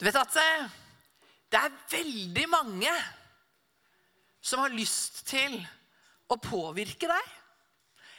[0.00, 0.36] Du vet at
[1.52, 2.92] det er veldig mange
[4.40, 5.58] som har lyst til
[6.32, 7.34] å påvirke deg.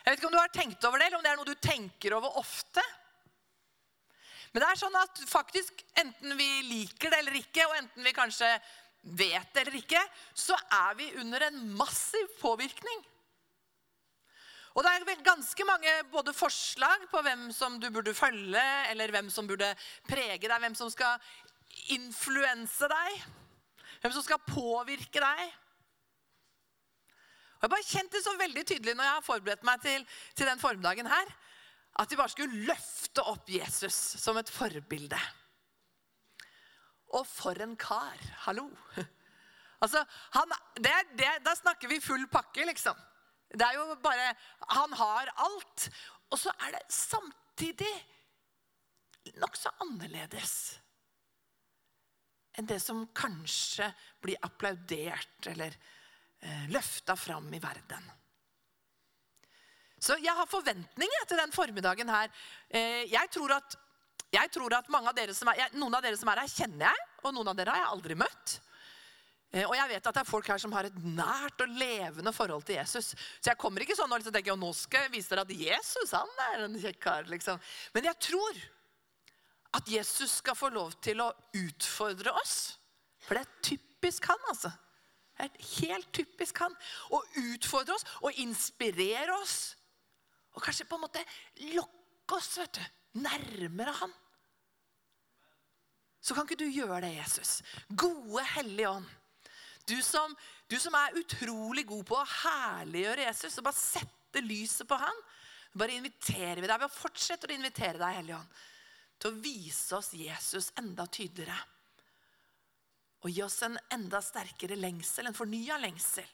[0.04, 1.57] Jeg vet ikke om du har tenkt over det, eller om det er noe du
[1.57, 2.83] tenker over ofte.
[4.52, 8.13] Men det er sånn at faktisk, enten vi liker det eller ikke, og enten vi
[8.13, 8.50] kanskje
[9.02, 10.02] vet det eller ikke,
[10.38, 13.07] så er vi under en massiv påvirkning.
[14.77, 19.34] Og det er ganske mange både forslag på hvem som du burde følge, eller hvem
[19.34, 19.73] som burde
[20.07, 21.18] prege deg, hvem som skal
[21.96, 23.25] influense deg,
[24.02, 25.43] hvem som skal påvirke deg.
[27.62, 30.50] Og Jeg bare kjente det så veldig tydelig når jeg har forberedt meg til, til
[30.50, 31.36] den formiddagen her,
[32.02, 35.20] at vi bare skulle løfte opp Jesus som et forbilde.
[37.12, 38.17] Og for en kar!
[38.48, 38.70] Hallo!
[39.81, 40.03] Altså,
[40.36, 42.98] han, det, det, Da snakker vi full pakke, liksom.
[43.50, 44.28] Det er jo bare
[44.78, 45.88] Han har alt.
[46.30, 47.90] Og så er det samtidig
[49.42, 50.81] nokså annerledes
[52.61, 53.89] enn det som kanskje
[54.22, 55.76] blir applaudert eller
[56.40, 58.09] eh, løfta fram i verden.
[60.02, 62.32] Så jeg har forventninger til den formiddagen her.
[62.70, 63.78] Eh, jeg, tror at,
[64.34, 67.36] jeg tror at av er, jeg, Noen av dere som er her, kjenner jeg, og
[67.36, 68.58] noen av dere har jeg aldri møtt.
[69.52, 72.34] Eh, og jeg vet at det er folk her som har et nært og levende
[72.34, 73.12] forhold til Jesus.
[73.14, 76.16] Så jeg kommer ikke sånn og liksom tenker, nå skal jeg vise dere at Jesus
[76.17, 77.30] han er en kjekk kar.
[77.30, 77.62] Liksom.
[77.94, 78.62] Men jeg tror
[79.73, 82.55] at Jesus skal få lov til å utfordre oss.
[83.23, 84.72] For det er typisk han, altså.
[85.38, 86.73] Det er helt typisk han.
[87.16, 87.22] Å
[87.53, 89.77] utfordre oss og inspirere oss.
[90.58, 91.23] Og kanskje på en måte
[91.72, 92.83] lokke oss vet du,
[93.23, 94.14] nærmere han.
[96.22, 97.61] Så kan ikke du gjøre det, Jesus.
[97.97, 99.08] Gode Hellige Ånd.
[99.89, 100.36] Du som,
[100.69, 105.23] du som er utrolig god på å herliggjøre Jesus og bare sette lyset på han.
[105.73, 108.59] Bare inviterer vi deg ved å fortsette å invitere deg, Hellige Ånd
[109.22, 111.58] til å vise oss Jesus enda tydeligere.
[113.22, 116.25] Og gi oss en enda sterkere lengsel, en fornya lengsel.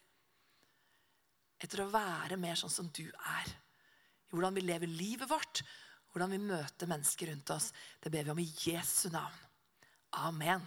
[1.59, 3.51] Etter å være mer sånn som du er.
[4.27, 5.63] I hvordan vi lever livet vårt,
[6.13, 7.71] hvordan vi møter mennesker rundt oss.
[7.99, 9.43] Det ber vi om i Jesu navn.
[10.23, 10.63] Amen.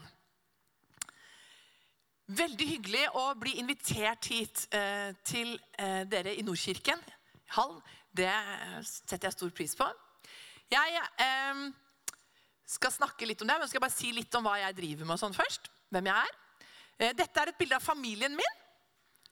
[2.30, 7.00] Veldig hyggelig å bli invitert hit eh, til eh, dere i Nordkirken.
[7.56, 7.80] Hall.
[8.10, 8.30] Det
[8.86, 9.86] setter jeg stor pris på.
[10.70, 11.64] Jeg eh,
[12.70, 15.16] skal snakke litt om det, men skal bare si litt om hva jeg driver med.
[15.16, 16.36] og sånn først, hvem jeg er.
[17.00, 18.58] Eh, dette er et bilde av familien min.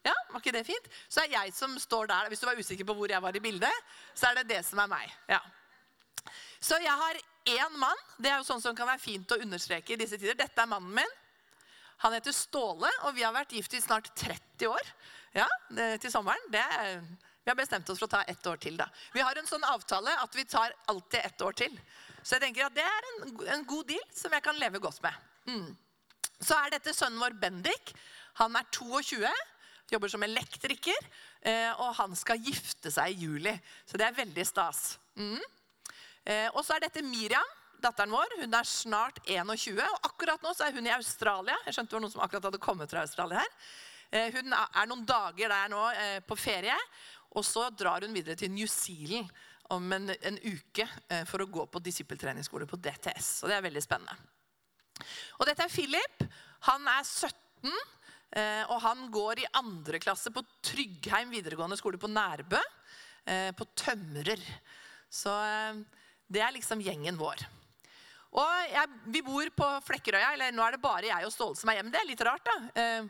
[0.06, 0.88] Ja, var ikke det fint?
[1.10, 2.30] Så er jeg som står der.
[2.32, 4.80] Hvis du var usikker på hvor jeg var i bildet, så er det det som
[4.82, 5.14] er meg.
[5.28, 5.40] Ja.
[6.60, 7.20] Så jeg har
[7.54, 8.04] én mann.
[8.18, 10.38] Det er jo sånn som kan være fint å understreke i disse tider.
[10.38, 11.16] Dette er mannen min.
[12.02, 14.92] Han heter Ståle, og vi har vært gift i snart 30 år.
[15.34, 15.46] Ja,
[15.98, 16.44] til sommeren.
[16.50, 17.02] Det er,
[17.42, 18.78] vi har bestemt oss for å ta ett år til.
[18.78, 18.86] da.
[19.12, 21.74] Vi har en sånn avtale at vi tar alltid ett år til.
[22.28, 25.00] Så jeg tenker at det er en, en god deal som jeg kan leve godt
[25.00, 25.14] med.
[25.48, 25.70] Mm.
[26.44, 27.94] Så er dette sønnen vår Bendik.
[28.42, 29.22] Han er 22,
[29.88, 31.08] jobber som elektriker,
[31.48, 33.54] eh, og han skal gifte seg i juli.
[33.88, 34.98] Så det er veldig stas.
[35.16, 35.40] Mm.
[36.28, 38.36] Eh, og så er dette Miriam, datteren vår.
[38.42, 41.56] Hun er snart 21, og akkurat nå er hun i Australia.
[41.64, 43.60] Jeg skjønte det var noen som akkurat hadde kommet fra Australia her.
[44.12, 45.84] Eh, hun er noen dager der nå
[46.28, 46.76] på ferie,
[47.32, 49.32] og så drar hun videre til New Zealand
[49.68, 53.30] om en, en uke eh, for å gå på disippeltreningsskole på DTS.
[53.42, 54.16] Og det er veldig spennende.
[55.38, 56.24] Og dette er Philip.
[56.70, 57.76] Han er 17,
[58.40, 62.60] eh, og han går i andre klasse på Tryggheim videregående skole på Nærbø.
[63.28, 64.42] Eh, på Tømrer.
[65.12, 65.32] Så
[66.28, 67.44] det er liksom gjengen vår.
[68.36, 70.34] Og jeg, Vi bor på Flekkerøya.
[70.34, 71.92] eller Nå er det bare jeg og Ståle som er hjemme.
[71.92, 73.04] Det er litt rart, da.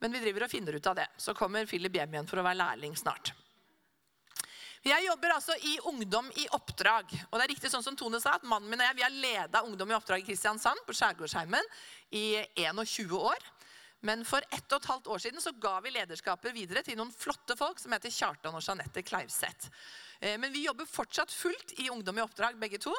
[0.00, 1.08] Men vi driver og finner ut av det.
[1.18, 3.32] Så kommer Philip hjem igjen for å være lærling snart.
[4.80, 7.10] Jeg jobber altså i Ungdom i oppdrag.
[7.28, 9.12] Og det er riktig sånn som Tone sa, at Mannen min og jeg vi har
[9.12, 11.68] leda Ungdom i oppdrag i Kristiansand på Skjærgårdsheimen
[12.16, 13.44] i 21 år.
[14.08, 17.12] Men for ett og et halvt år siden så ga vi lederskapet videre til noen
[17.12, 19.68] flotte folk som heter Kjartan og Jeanette Kleivseth.
[20.20, 22.94] Eh, men vi jobber fortsatt fullt i Ungdom i oppdrag, begge to.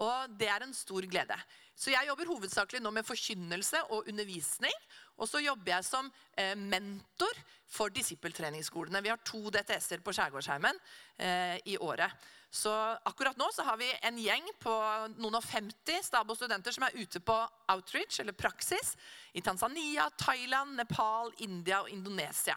[0.00, 1.36] Og det er en stor glede.
[1.78, 4.74] Så jeg jobber hovedsakelig nå med forkynnelse og undervisning.
[5.18, 7.38] Og så jobber jeg som eh, mentor
[7.70, 9.02] for disippeltreningsskolene.
[9.04, 10.82] Vi har to DTS-er på Skjærgårdsheimen
[11.22, 12.10] eh, i året.
[12.50, 12.72] Så
[13.04, 14.72] akkurat nå så har vi en gjeng på
[15.20, 17.36] noen og 50 Stabo studenter som er ute på
[17.68, 18.94] outreach, eller praksis,
[19.36, 22.56] i Tanzania, Thailand, Nepal, India og Indonesia.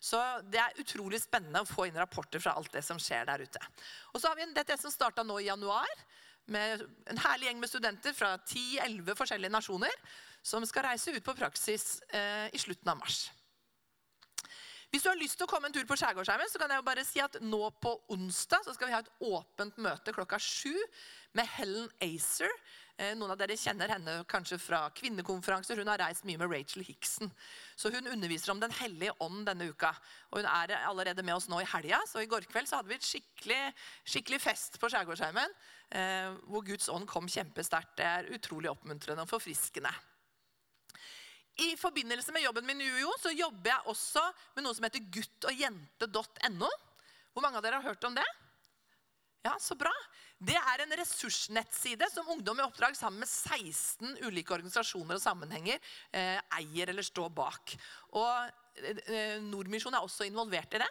[0.00, 0.18] Så
[0.50, 3.62] det er utrolig spennende å få inn rapporter fra alt det som skjer der ute.
[4.12, 6.02] Og så har vi en DTS som starta nå i januar
[6.52, 9.94] med en herlig gjeng med studenter fra 10-11 forskjellige nasjoner
[10.42, 13.26] som skal reise ut på praksis eh, i slutten av mars.
[14.88, 16.86] Hvis du har lyst til å komme en tur på Skjærgårdsheimen, så kan jeg jo
[16.86, 20.72] bare si at nå på onsdag så skal vi ha et åpent møte klokka sju
[21.36, 22.54] med Helen Acer
[22.98, 25.78] Eh, noen av dere kjenner henne kanskje fra kvinnekonferanser.
[25.78, 27.30] Hun har reist mye med Rachel Hickson.
[27.78, 29.92] Så hun underviser om Den hellige ånd denne uka.
[30.32, 32.00] Og hun er allerede med oss nå i helga.
[32.10, 33.60] Så i går kveld så hadde vi et skikkelig,
[34.02, 35.54] skikkelig fest på Skjærgårdsheimen.
[35.88, 37.94] Eh, hvor Guds ånd kom kjempesterkt.
[37.96, 39.92] Det er utrolig oppmuntrende og forfriskende.
[41.58, 44.22] I forbindelse med jobben min i UiO så jobber jeg også
[44.54, 46.68] med noe som heter guttogjente.no.
[47.32, 48.26] Hvor mange av dere har hørt om det?
[49.46, 49.92] Ja, så bra.
[50.38, 55.80] Det er en ressursnettside som Ungdom i oppdrag sammen med 16 ulike organisasjoner og sammenhenger
[56.12, 57.74] eh, eier eller står bak.
[58.18, 60.90] Og eh, Nordmisjon er også involvert i det.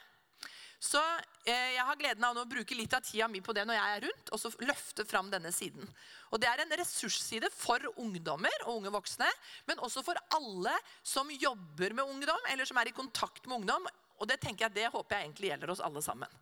[0.77, 1.01] Så
[1.47, 3.93] eh, jeg har gleden av å bruke litt av tida mi på det når jeg
[3.93, 5.87] er rundt, og så løfte fram denne siden.
[6.29, 9.29] Og Det er en ressursside for ungdommer og unge voksne,
[9.69, 13.89] men også for alle som jobber med ungdom, eller som er i kontakt med ungdom.
[14.21, 16.37] Og det tenker jeg, det håper jeg egentlig gjelder oss alle sammen.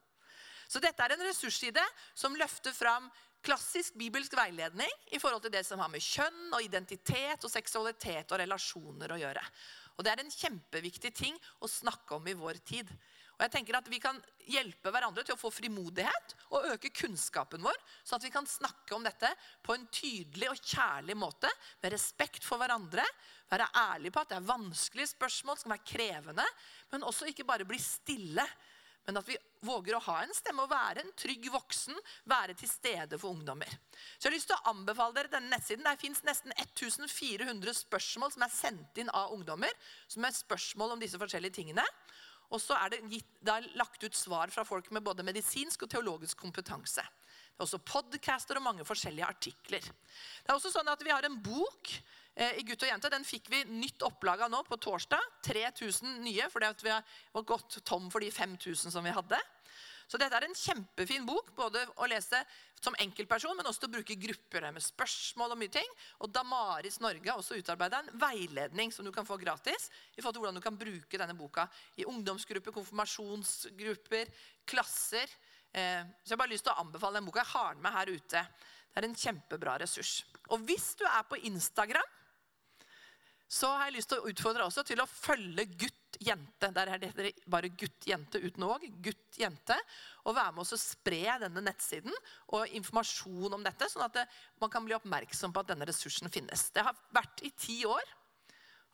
[0.67, 1.83] Så dette er en ressursside
[2.17, 3.07] som løfter fram
[3.45, 8.31] klassisk bibelsk veiledning i forhold til det som har med kjønn og identitet og seksualitet
[8.33, 9.43] og relasjoner å gjøre.
[9.95, 12.89] Og Det er en kjempeviktig ting å snakke om i vår tid.
[13.35, 17.63] Og jeg tenker at Vi kan hjelpe hverandre til å få frimodighet og øke kunnskapen
[17.65, 19.31] vår, sånn at vi kan snakke om dette
[19.65, 21.49] på en tydelig og kjærlig måte,
[21.81, 23.03] med respekt for hverandre.
[23.49, 26.45] Være ærlig på at det er vanskelige spørsmål, som er krevende,
[26.93, 28.45] men også ikke bare bli stille.
[29.05, 31.97] Men at vi våger å ha en stemme og være en trygg voksen,
[32.29, 33.69] være til stede for ungdommer.
[34.17, 35.85] Så jeg har lyst til å anbefale dere denne nettsiden.
[35.85, 39.73] Der fins nesten 1400 spørsmål som er sendt inn av ungdommer.
[40.09, 41.85] Som er spørsmål om disse forskjellige tingene.
[42.53, 45.85] Og så er det, gitt, det er lagt ut svar fra folk med både medisinsk
[45.85, 47.05] og teologisk kompetanse.
[47.55, 49.85] Det er også podcaster og mange forskjellige artikler.
[49.85, 51.91] Det er også sånn at Vi har en bok
[52.35, 53.11] eh, i Gutt og jente.
[53.13, 55.23] Den fikk vi nytt opplag av nå på torsdag.
[55.47, 59.39] 3000 nye, fordi vi har gått tom for de 5000 som vi hadde.
[60.05, 62.37] Så dette er en kjempefin bok både å lese
[62.81, 65.95] som enkeltperson, men også til å bruke grupper med spørsmål og mye ting.
[66.21, 69.89] Og Damaris Norge har også utarbeida en veiledning som du kan få gratis.
[70.15, 71.67] i forhold til hvordan du kan bruke denne boka
[71.97, 74.29] i ungdomsgrupper, konfirmasjonsgrupper,
[74.65, 75.29] klasser.
[75.73, 77.41] Eh, så jeg har bare lyst til å anbefale den boka.
[77.41, 78.45] Jeg har den med her ute.
[78.93, 80.23] Det er en kjempebra ressurs.
[80.53, 82.13] Og hvis du er på Instagram,
[83.49, 86.69] så har jeg lyst til å utfordre deg også til å følge gutt jente.
[86.75, 88.85] Der er det bare gutt-jente uten òg.
[89.03, 89.77] Gutt-jente.
[90.25, 92.13] Og være med oss og spre denne nettsiden
[92.55, 94.27] og informasjon om dette, sånn at det,
[94.61, 96.69] man kan bli oppmerksom på at denne ressursen finnes.
[96.75, 98.15] Det har vært i ti år.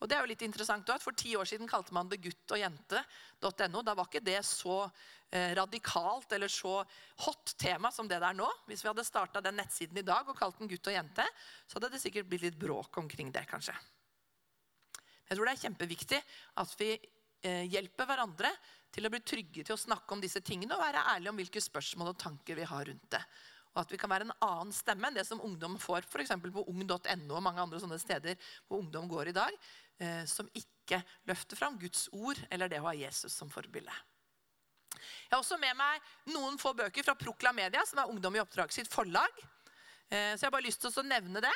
[0.01, 2.21] Og det er jo litt interessant også, at For ti år siden kalte man det
[2.23, 3.83] gutt og jente.no.
[3.85, 4.81] Da var ikke det så
[5.29, 6.79] eh, radikalt eller så
[7.27, 8.49] hot tema som det der nå.
[8.65, 11.27] Hvis vi hadde starta den nettsiden i dag og kalt den gutt og jente,
[11.67, 13.45] så hadde det sikkert blitt litt bråk omkring det.
[13.51, 13.77] kanskje.
[15.31, 16.17] Jeg tror det er kjempeviktig
[16.59, 18.49] at vi eh, hjelper hverandre
[18.91, 21.63] til å bli trygge til å snakke om disse tingene og være ærlige om hvilke
[21.63, 23.21] spørsmål og tanker vi har rundt det.
[23.71, 26.35] Og at vi kan være en annen stemme enn det som ungdom får f.eks.
[26.43, 28.35] på ung.no og mange andre sånne steder
[28.67, 29.55] hvor ungdom går i dag,
[30.03, 30.99] eh, som ikke
[31.31, 33.95] løfter fram Guds ord eller det å ha Jesus som forbilde.
[34.91, 38.43] Jeg har også med meg noen få bøker fra Prokla Media, som er Ungdom i
[38.43, 39.31] oppdrag sitt forlag.
[40.11, 41.55] Eh, så jeg har bare lyst til å nevne det.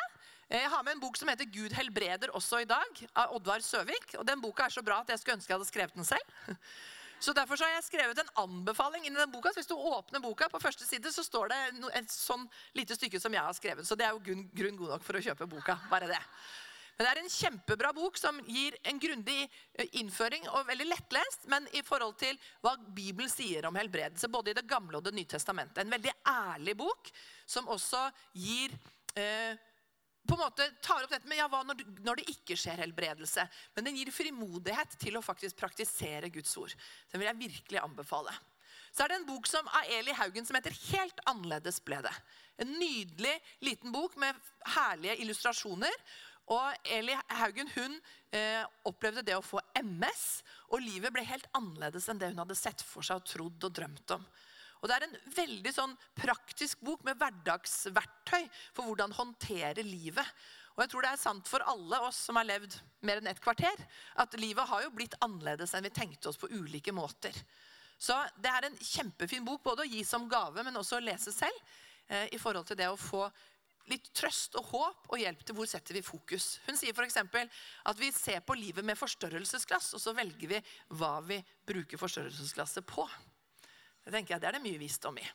[0.50, 3.60] Eh, jeg har med en bok som heter 'Gud helbreder' også i dag, av Oddvar
[3.66, 4.14] Søvik.
[4.20, 6.28] Og Den boka er så bra at jeg skulle ønske jeg hadde skrevet den selv.
[7.20, 9.50] Så Derfor så har jeg skrevet en anbefaling inni den boka.
[9.50, 13.20] Så Hvis du åpner boka, på første side så står det et sånn lite stykke
[13.20, 13.88] som jeg har skrevet.
[13.88, 14.20] Så det er jo
[14.54, 15.80] grunn god nok for å kjøpe boka.
[15.90, 16.20] bare det.
[16.98, 21.48] Men Det er en kjempebra bok som gir en grundig eh, innføring og veldig lettlest,
[21.48, 25.14] men i forhold til hva Bibelen sier om helbredelse, både i Det gamle og Det
[25.14, 25.78] nye testamentet.
[25.80, 27.10] En veldig ærlig bok
[27.48, 28.76] som også gir
[29.16, 29.56] eh,
[30.28, 33.46] på en måte tar opp dette med ja, hva når, når, det ikke skjer helbredelse.
[33.76, 36.74] Men den gir frimodighet til å faktisk praktisere Guds ord.
[37.12, 38.34] Den vil jeg virkelig anbefale.
[38.96, 42.22] Så er det en bok som, av Eli Haugen som heter 'Helt annerledes ble det'.
[42.64, 45.94] En nydelig liten bok med herlige illustrasjoner.
[46.48, 47.98] Og Eli Haugen hun
[48.32, 52.58] eh, opplevde det å få MS, og livet ble helt annerledes enn det hun hadde
[52.58, 54.28] sett for seg og trodd og drømt om.
[54.82, 58.44] Og Det er en veldig sånn praktisk bok med hverdagsverktøy
[58.76, 60.26] for hvordan håndtere livet.
[60.76, 62.76] Og jeg tror det er sant for alle oss som har levd
[63.08, 63.80] mer enn et kvarter,
[64.20, 67.36] at livet har jo blitt annerledes enn vi tenkte oss på ulike måter.
[67.98, 71.32] Så det er en kjempefin bok både å gi som gave, men også å lese
[71.32, 71.76] selv.
[72.08, 73.24] Eh, I forhold til det å få
[73.90, 76.58] litt trøst og håp og hjelp til hvor setter vi fokus.
[76.66, 77.22] Hun sier f.eks.
[77.86, 80.62] at vi ser på livet med forstørrelsesglass, og så velger vi
[80.98, 81.40] hva vi
[81.70, 83.06] bruker forstørrelsesglasset på.
[84.06, 85.26] Det tenker jeg, det er det mye visdom i.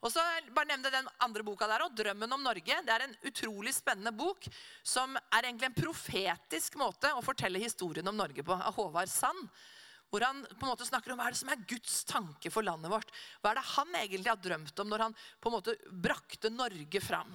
[0.00, 0.22] Og så
[0.56, 2.84] bare nevne den andre boka der også, 'Drømmen om Norge'.
[2.86, 4.48] Det er en utrolig spennende bok
[4.82, 9.48] som er egentlig en profetisk måte å fortelle historien om Norge på av Håvard Sand.
[10.10, 12.66] hvor han på en måte snakker om hva er det som er Guds tanke for
[12.66, 13.12] landet vårt.
[13.38, 17.00] Hva er det han egentlig har drømt om når han på en måte brakte Norge
[17.00, 17.30] fram.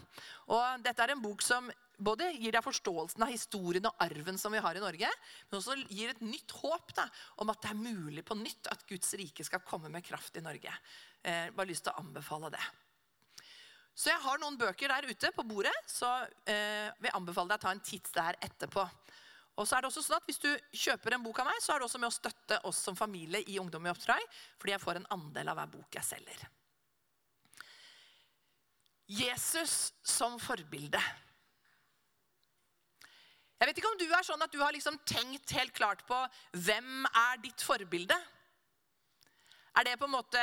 [0.51, 4.53] Og Dette er en bok som både gir deg forståelsen av historien og arven som
[4.53, 5.09] vi har i Norge,
[5.49, 7.05] men også gir et nytt håp da,
[7.43, 10.43] om at det er mulig på nytt at Guds rike skal komme med kraft i
[10.45, 10.73] Norge.
[11.23, 12.63] Eh, bare lyst til å anbefale det.
[13.95, 16.09] Så jeg har noen bøker der ute på bordet, så
[16.51, 18.83] eh, vil anbefale deg å ta en titt der etterpå.
[19.55, 21.73] Og så er det også sånn at Hvis du kjøper en bok av meg, så
[21.73, 24.23] er det også med å støtte oss som familie i Ungdom i oppdrag,
[24.59, 26.43] fordi jeg får en andel av hver bok jeg selger.
[29.05, 30.99] Jesus som forbilde.
[33.55, 36.17] Jeg vet ikke om du er sånn at du har liksom tenkt helt klart på
[36.65, 38.17] hvem er ditt forbilde.
[39.75, 40.41] Er det på en måte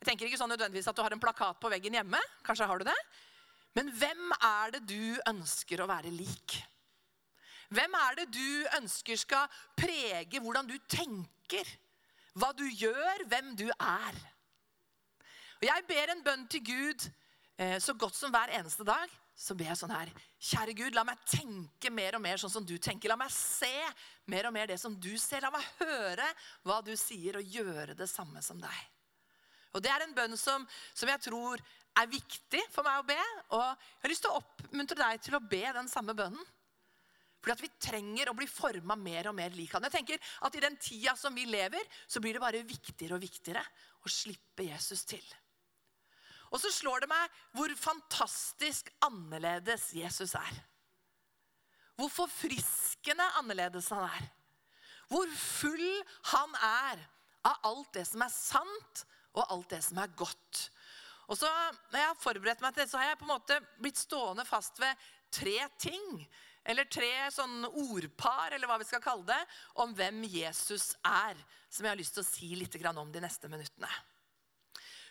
[0.00, 2.18] Jeg tenker ikke sånn nødvendigvis at du har en plakat på veggen hjemme.
[2.46, 2.96] Kanskje har du det.
[3.76, 6.56] Men hvem er det du ønsker å være lik?
[7.68, 11.68] Hvem er det du ønsker skal prege hvordan du tenker?
[12.32, 14.16] Hva du gjør, hvem du er?
[15.60, 17.04] Og Jeg ber en bønn til Gud
[17.60, 19.19] eh, så godt som hver eneste dag.
[19.40, 22.64] Så ber jeg sånn her Kjære Gud, la meg tenke mer og mer sånn som
[22.66, 23.08] du tenker.
[23.08, 23.72] La meg se
[24.28, 25.44] mer og mer det som du ser.
[25.44, 26.26] La meg høre
[26.68, 28.80] hva du sier, og gjøre det samme som deg.
[29.72, 31.62] Og Det er en bønn som, som jeg tror
[32.00, 33.20] er viktig for meg å be.
[33.56, 36.48] Og jeg har lyst til å oppmuntre deg til å be den samme bønnen.
[37.40, 39.86] Fordi at vi trenger å bli forma mer og mer lik han.
[39.88, 43.24] Jeg tenker at I den tida som vi lever, så blir det bare viktigere og
[43.24, 43.62] viktigere
[44.04, 45.24] å slippe Jesus til.
[46.50, 50.60] Og så slår det meg hvor fantastisk annerledes Jesus er.
[51.98, 54.28] Hvor forfriskende annerledes han er.
[55.10, 55.88] Hvor full
[56.32, 57.02] han er
[57.46, 59.04] av alt det som er sant,
[59.34, 60.66] og alt det som er godt.
[61.30, 61.48] Og så,
[61.92, 64.44] Når jeg har forberedt meg til det, så har jeg på en måte blitt stående
[64.44, 66.24] fast ved tre ting.
[66.66, 69.38] Eller tre sånn ordpar, eller hva vi skal kalle det,
[69.80, 71.38] om hvem Jesus er.
[71.70, 73.90] Som jeg har lyst til å si litt om de neste minuttene.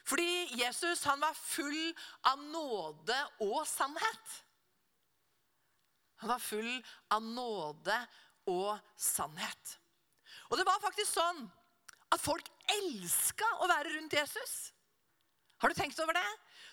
[0.07, 1.93] Fordi Jesus han var full
[2.29, 4.35] av nåde og sannhet.
[6.23, 6.71] Han var full
[7.15, 7.95] av nåde
[8.51, 9.77] og sannhet.
[10.49, 11.45] Og det var faktisk sånn
[12.09, 12.47] at folk
[12.79, 14.55] elska å være rundt Jesus.
[15.59, 16.27] Har du tenkt over det?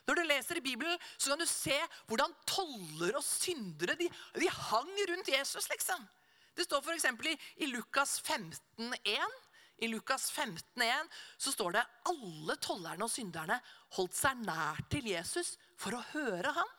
[0.07, 4.07] Når du leser i Bibelen, så kan du se hvordan toller og syndere de,
[4.39, 5.67] de hang rundt Jesus.
[5.73, 6.07] liksom.
[6.57, 7.09] Det står f.eks.
[7.27, 7.35] I,
[7.67, 9.43] i Lukas 15,1
[9.79, 13.59] i Lukas 15,1 så står det alle tollerne og synderne
[13.99, 16.73] holdt seg nær til Jesus for å høre ham.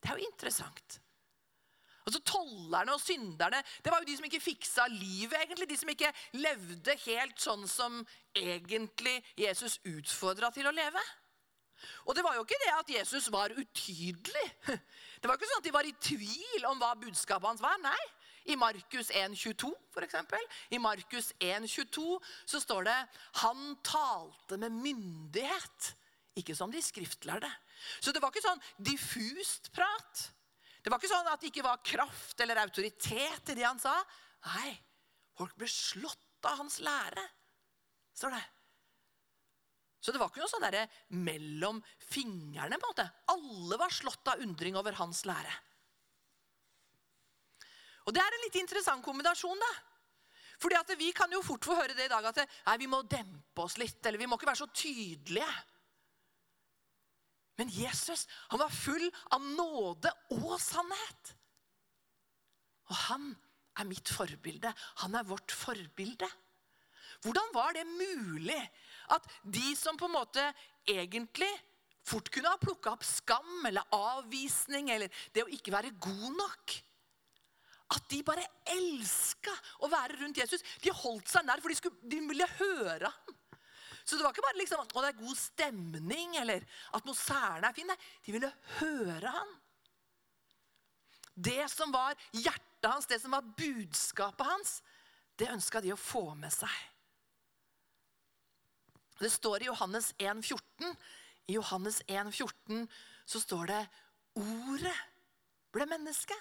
[0.00, 0.98] Det er jo interessant.
[2.00, 5.36] Altså Tollerne og synderne det var jo de som ikke fiksa livet.
[5.44, 8.00] egentlig, De som ikke levde helt sånn som
[8.34, 11.02] egentlig Jesus utfordra til å leve.
[12.08, 14.46] Og det var jo ikke det at Jesus var utydelig.
[15.20, 17.76] Det var ikke sånn at de var i tvil om hva budskapet hans var.
[17.84, 18.04] Nei,
[18.44, 20.14] i Markus 1,22 f.eks.
[20.70, 22.98] I Markus 1,22 så står det
[23.42, 25.94] han talte med myndighet.
[26.38, 27.50] Ikke som de skriftlærde.
[28.00, 30.28] Så det var ikke sånn diffust prat.
[30.80, 33.98] Det var ikke sånn at det ikke var kraft eller autoritet i det han sa.
[34.54, 34.72] Nei,
[35.36, 37.24] folk ble slått av hans lære,
[38.16, 38.44] står det.
[40.00, 42.78] Så det var ikke noe sånn der mellom fingrene.
[42.80, 43.10] på en måte.
[43.28, 45.52] Alle var slått av undring over hans lære.
[48.10, 49.58] Og Det er en litt interessant kombinasjon.
[49.62, 49.72] da.
[50.58, 53.02] Fordi at Vi kan jo fort få høre det i dag at nei, vi må
[53.06, 55.52] dempe oss litt, eller vi må ikke være så tydelige.
[57.56, 61.34] Men Jesus han var full av nåde og sannhet.
[62.90, 63.30] Og han
[63.78, 64.74] er mitt forbilde.
[65.04, 66.28] Han er vårt forbilde.
[67.22, 68.60] Hvordan var det mulig
[69.14, 70.52] at de som på en måte
[70.88, 71.50] egentlig
[72.02, 76.80] fort kunne ha plukka opp skam eller avvisning eller det å ikke være god nok
[77.90, 80.62] at de bare elska å være rundt Jesus.
[80.82, 83.38] De holdt seg nær, for de, skulle, de ville høre ham.
[84.04, 86.64] Så det var ikke bare liksom, at det er god stemning eller
[86.98, 87.90] atmosfæren er fin.
[87.90, 89.52] Nei, de ville høre ham.
[91.34, 94.80] Det som var hjertet hans, det som var budskapet hans,
[95.38, 96.74] det ønska de å få med seg.
[99.20, 100.94] Det står i Johannes 1,14.
[101.50, 102.86] I Johannes 1,14
[103.26, 103.80] så står det
[104.34, 104.96] 'Ordet
[105.72, 106.38] ble menneske'.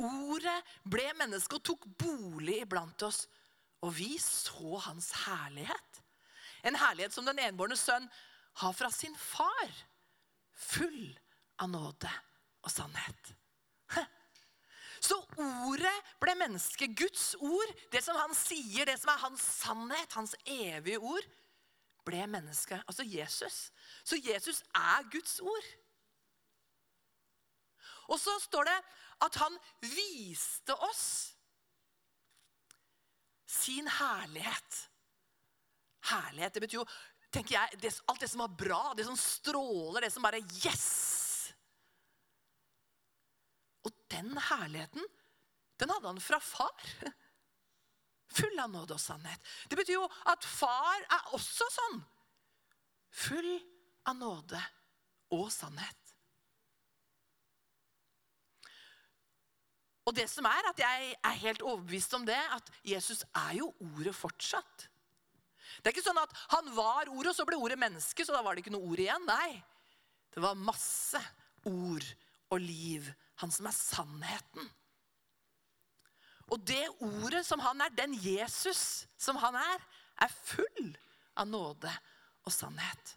[0.00, 0.56] Ordet
[0.88, 3.26] ble menneske og tok bolig iblant oss,
[3.84, 6.00] og vi så hans herlighet.
[6.64, 8.08] En herlighet som den enbårne sønn
[8.60, 9.76] har fra sin far,
[10.52, 11.12] full
[11.60, 12.10] av nåde
[12.64, 13.34] og sannhet.
[15.00, 16.90] Så ordet ble menneske.
[16.92, 21.24] Guds ord, det som han sier, det som er hans sannhet, hans evige ord,
[22.04, 22.76] ble menneske.
[22.84, 23.70] Altså Jesus.
[24.04, 25.70] Så Jesus er Guds ord.
[28.10, 28.78] Og så står det
[29.24, 31.06] at han viste oss
[33.50, 34.82] sin herlighet.
[36.10, 36.86] Herlighet, det betyr jo
[37.30, 41.52] tenker jeg, alt det som var bra, det som stråler, det som bare Yes!
[43.86, 45.06] Og den herligheten,
[45.80, 46.94] den hadde han fra far.
[48.36, 49.40] Full av nåde og sannhet.
[49.70, 52.02] Det betyr jo at far er også sånn.
[53.24, 53.50] Full
[54.10, 54.60] av nåde
[55.34, 56.09] og sannhet.
[60.10, 63.68] Og det som er, at jeg er helt overbevist om det, at Jesus er jo
[63.92, 64.88] ordet fortsatt.
[65.78, 68.40] Det er ikke sånn at han var ordet, og så ble ordet menneske, så da
[68.42, 69.28] var det ikke noe ord igjen.
[69.28, 69.60] Nei.
[70.34, 71.20] Det var masse
[71.70, 72.08] ord
[72.50, 73.06] og liv.
[73.38, 74.66] Han som er sannheten.
[76.50, 79.86] Og det ordet som han er, den Jesus som han er,
[80.26, 80.90] er full
[81.38, 81.94] av nåde
[82.42, 83.14] og sannhet.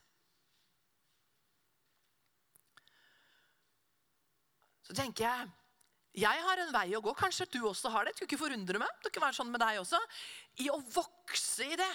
[4.86, 5.52] Så tenker jeg
[6.14, 7.14] jeg har en vei å gå.
[7.18, 8.14] Kanskje du også har det.
[8.14, 9.00] Det skulle ikke forundre meg.
[9.02, 9.98] Det kan være sånn med deg også.
[10.62, 11.94] I å vokse i det.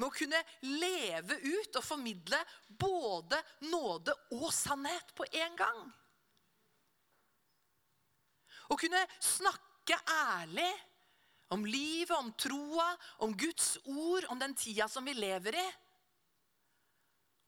[0.00, 5.80] Med å kunne leve ut og formidle både nåde og sannhet på en gang.
[8.70, 10.70] Å kunne snakke ærlig
[11.54, 12.90] om livet, om troa,
[13.26, 15.68] om Guds ord, om den tida som vi lever i.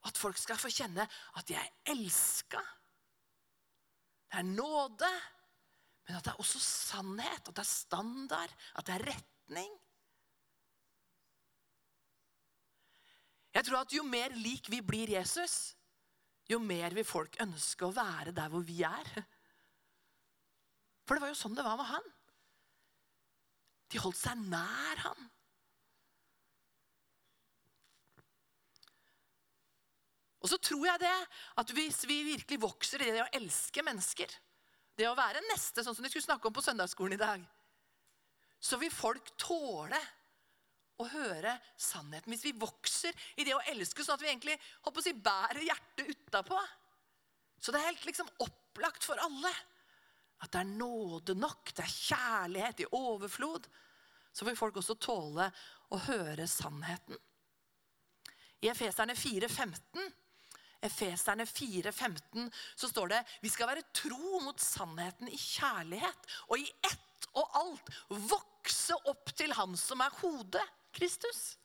[0.07, 2.59] At folk skal få kjenne at de er elska.
[4.27, 5.11] Det er nåde.
[6.07, 9.71] Men at det er også sannhet, at det er standard, at det er retning.
[13.53, 15.75] Jeg tror at Jo mer lik vi blir Jesus,
[16.49, 19.13] jo mer vil folk ønske å være der hvor vi er.
[21.07, 22.09] For det var jo sånn det var med han.
[23.93, 25.29] De holdt seg nær han.
[30.43, 31.17] Og så tror jeg det,
[31.61, 34.33] at hvis vi virkelig vokser i det å elske mennesker,
[34.99, 37.45] det å være neste, sånn som de skulle snakke om på søndagsskolen i dag,
[38.63, 39.99] så vil folk tåle
[41.01, 42.31] å høre sannheten.
[42.31, 45.65] Hvis vi vokser i det å elske, sånn at vi egentlig håper å si, bærer
[45.65, 46.59] hjertet utapå.
[47.59, 49.51] Så det er helt liksom opplagt for alle
[50.43, 53.67] at det er nåde nok, det er kjærlighet i overflod.
[54.33, 55.47] Så vil folk også tåle
[55.93, 57.19] å høre sannheten.
[58.63, 60.07] I Efeserne 4,15
[60.83, 66.67] Efeserne 4,15 så står det vi skal være tro mot sannheten i kjærlighet og i
[66.89, 67.91] ett og alt
[68.29, 71.55] vokse opp til Han som er hodet, Kristus.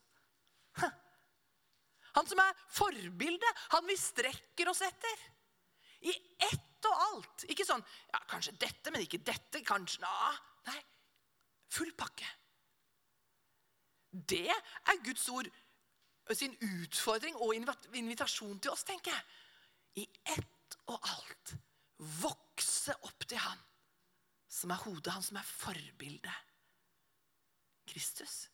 [2.17, 5.25] Han som er forbildet, han vi strekker oss etter.
[6.09, 6.15] I
[6.47, 7.45] ett og alt.
[7.51, 9.61] Ikke sånn ja, kanskje dette, men ikke dette.
[9.67, 10.31] Kanskje na.
[10.69, 10.79] Nei.
[11.75, 12.27] Full pakke.
[14.09, 15.51] Det er Guds ord
[16.37, 19.23] sin utfordring og invitasjon til oss, tenker jeg.
[20.03, 21.55] I ett og alt
[22.21, 23.65] vokse opp til Han
[24.49, 26.45] som er hodet, Han som er forbildet.
[27.89, 28.47] Kristus.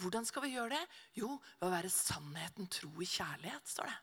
[0.00, 0.82] Hvordan skal vi gjøre det?
[1.20, 4.00] Jo, ved å være sannheten tro i kjærlighet, står det.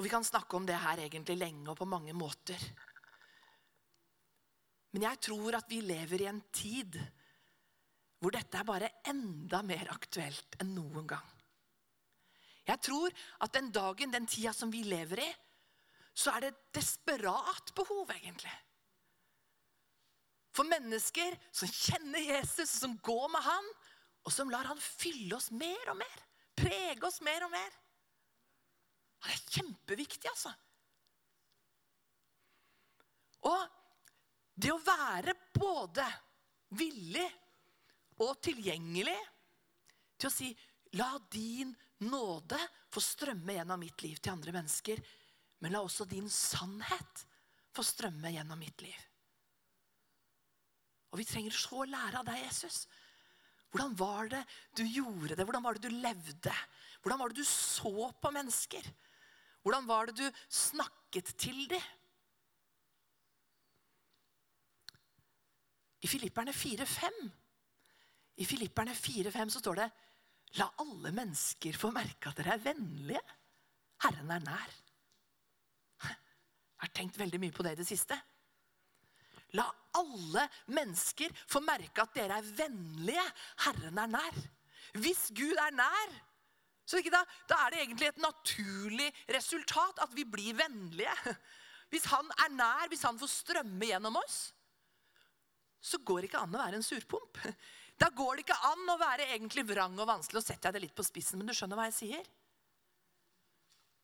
[0.00, 2.56] Og Vi kan snakke om det her egentlig lenge og på mange måter.
[4.90, 6.98] Men jeg tror at vi lever i en tid
[8.20, 11.28] hvor dette er bare enda mer aktuelt enn noen gang.
[12.68, 15.30] Jeg tror at den dagen, den tida som vi lever i,
[16.12, 18.52] så er det et desperat behov, egentlig.
[20.52, 23.70] For mennesker som kjenner Jesus, som går med han,
[24.26, 26.24] og som lar han fylle oss mer og mer.
[26.60, 27.76] Prege oss mer og mer.
[29.20, 30.52] Det er kjempeviktig, altså.
[33.48, 33.79] Og
[34.60, 36.04] det å være både
[36.76, 37.26] villig
[38.20, 39.18] og tilgjengelig
[40.20, 40.50] til å si
[40.98, 41.70] La din
[42.02, 42.58] nåde
[42.90, 44.98] få strømme gjennom mitt liv til andre mennesker.
[45.62, 47.22] Men la også din sannhet
[47.70, 48.96] få strømme gjennom mitt liv.
[51.14, 52.88] Og vi trenger så å lære av deg, Jesus.
[53.70, 54.42] Hvordan var det
[54.74, 55.46] du gjorde det?
[55.46, 56.56] Hvordan var det du levde?
[57.02, 58.90] Hvordan var det du så på mennesker?
[59.62, 61.86] Hvordan var det du snakket til dem?
[66.00, 67.30] I Filipperne 4,5
[68.40, 69.90] I Filipperne 4,5 så står det
[70.58, 73.20] La alle mennesker få merke at dere er vennlige.
[74.02, 74.72] Herren er nær.
[76.00, 78.16] Jeg har tenkt veldig mye på det i det siste.
[79.58, 79.66] La
[80.00, 83.26] alle mennesker få merke at dere er vennlige.
[83.66, 84.40] Herren er nær.
[84.98, 86.16] Hvis Gud er nær,
[86.88, 91.14] så da, da er det egentlig et naturlig resultat at vi blir vennlige.
[91.90, 94.48] Hvis han er nær, hvis han får strømme gjennom oss,
[95.80, 97.40] så går det ikke an å være en surpomp.
[98.00, 100.40] Da går det ikke an å være egentlig vrang og vanskelig.
[100.40, 102.28] og setter jeg det litt på spissen, men du skjønner hva jeg sier?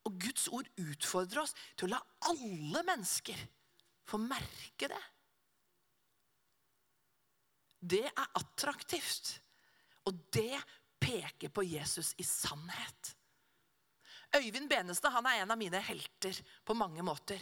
[0.09, 3.41] Og Guds ord utfordrer oss til å la alle mennesker
[4.07, 5.05] få merke det.
[7.87, 9.37] det er attraktivt.
[10.07, 10.59] Og det
[11.03, 13.13] peker på Jesus i sannhet.
[14.37, 17.41] Øyvind Benestad han er en av mine helter på mange måter.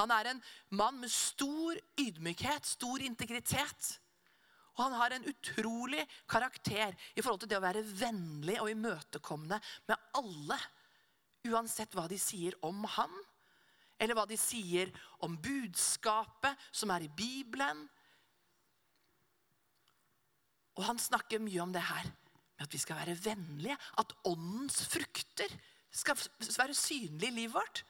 [0.00, 0.40] Han er en
[0.78, 3.90] mann med stor ydmykhet, stor integritet.
[4.76, 9.58] Og han har en utrolig karakter i forhold til det å være vennlig og imøtekommende
[9.90, 10.58] med alle.
[11.50, 13.12] Uansett hva de sier om han,
[14.00, 14.90] eller hva de sier
[15.22, 17.84] om budskapet som er i Bibelen.
[20.78, 23.76] Og han snakker mye om det her med at vi skal være vennlige.
[24.00, 25.52] At åndens frukter
[25.92, 27.84] skal være synlige i livet vårt.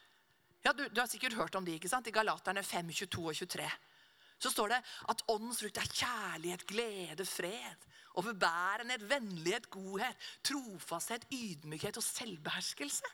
[0.63, 2.07] Ja, du, du, har sikkert hørt om de, ikke sant?
[2.07, 3.71] I Galaterne 5, 22 og 23.
[4.43, 4.79] Så står det
[5.11, 7.87] at åndens frukt er kjærlighet, glede, fred,
[8.19, 13.13] overbærenhet, vennlighet, godhet, trofasthet, ydmykhet og selvbeherskelse.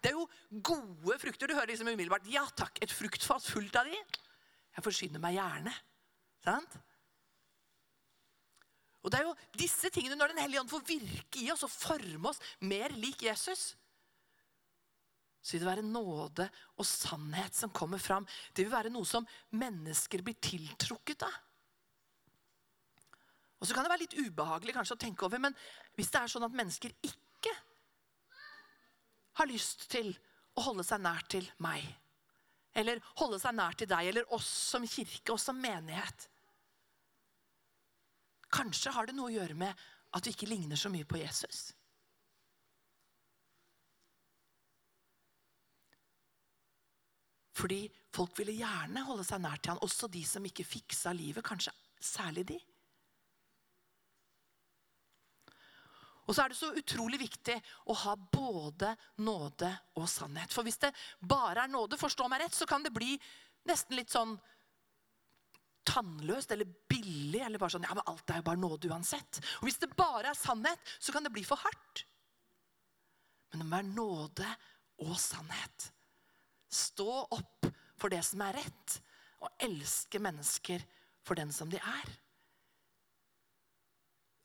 [0.00, 0.26] Det er jo
[0.64, 1.48] gode frukter.
[1.48, 3.98] Du hører liksom umiddelbart ja takk, et fruktfat fullt av de.
[4.76, 5.74] Jeg forsyner meg gjerne.
[6.44, 6.78] Sant?
[9.00, 11.72] Og det er jo disse tingene, Når Den hellige ånd får virke i oss og
[11.72, 13.74] forme oss mer lik Jesus,
[15.40, 18.26] så vil det være nåde og sannhet som kommer fram.
[18.52, 19.26] Det vil være noe som
[19.56, 21.38] mennesker blir tiltrukket av.
[23.60, 25.56] Og så kan det være litt ubehagelig kanskje å tenke over, men
[25.96, 27.52] hvis det er sånn at mennesker ikke
[29.40, 30.12] har lyst til
[30.56, 31.84] å holde seg nær til meg,
[32.76, 36.28] eller holde seg nær til deg eller oss som kirke, oss som menighet
[38.50, 39.82] Kanskje har det noe å gjøre med
[40.16, 41.68] at vi ikke ligner så mye på Jesus.
[47.60, 51.44] Fordi folk ville gjerne holde seg nær til han, også de som ikke fiksa livet.
[51.44, 52.58] Kanskje særlig de.
[56.30, 57.56] Og så er det så utrolig viktig
[57.90, 58.92] å ha både
[59.26, 60.52] nåde og sannhet.
[60.54, 60.92] For hvis det
[61.26, 63.16] bare er nåde, forstå meg rett, så kan det bli
[63.66, 64.36] nesten litt sånn
[65.90, 67.42] tannløst eller billig.
[67.42, 69.42] Eller bare sånn Ja, men alt er jo bare nåde uansett.
[69.58, 72.04] Og hvis det bare er sannhet, så kan det bli for hardt.
[73.50, 74.52] Men det må være nåde
[75.02, 75.90] og sannhet.
[76.70, 77.66] Stå opp
[78.00, 78.96] for det som er rett,
[79.40, 80.82] og elske mennesker
[81.26, 82.12] for den som de er.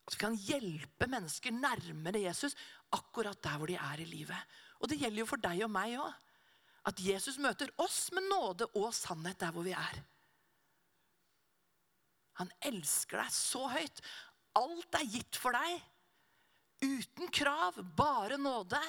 [0.06, 2.54] At vi kan hjelpe mennesker nærmere Jesus
[2.94, 4.58] akkurat der hvor de er i livet.
[4.80, 6.12] Og det gjelder jo for deg og meg òg.
[6.86, 9.98] At Jesus møter oss med nåde og sannhet der hvor vi er.
[12.38, 14.02] Han elsker deg så høyt.
[14.60, 15.80] Alt er gitt for deg.
[16.84, 18.80] Uten krav, bare nåde.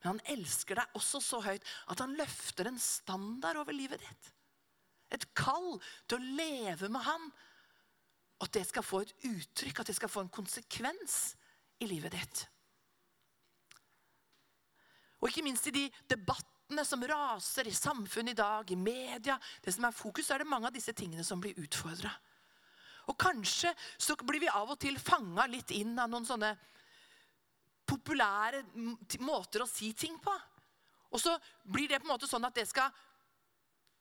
[0.00, 4.30] Men han elsker deg også så høyt at han løfter en standard over livet ditt.
[5.12, 5.74] Et kall
[6.08, 7.26] til å leve med han.
[8.40, 11.34] At det skal få et uttrykk, at det skal få en konsekvens
[11.84, 12.46] i livet ditt.
[15.20, 19.74] Og ikke minst i de debattene som raser i samfunnet i dag, i media, det
[19.76, 22.14] som er fokus, er det mange av disse tingene som blir utfordra.
[23.10, 26.54] Og kanskje så blir vi av og til fanga litt inn av noen sånne
[27.90, 28.62] populære
[29.26, 30.34] måter å si ting på.
[31.10, 31.34] Og så
[31.66, 32.90] blir det på en måte sånn at det skal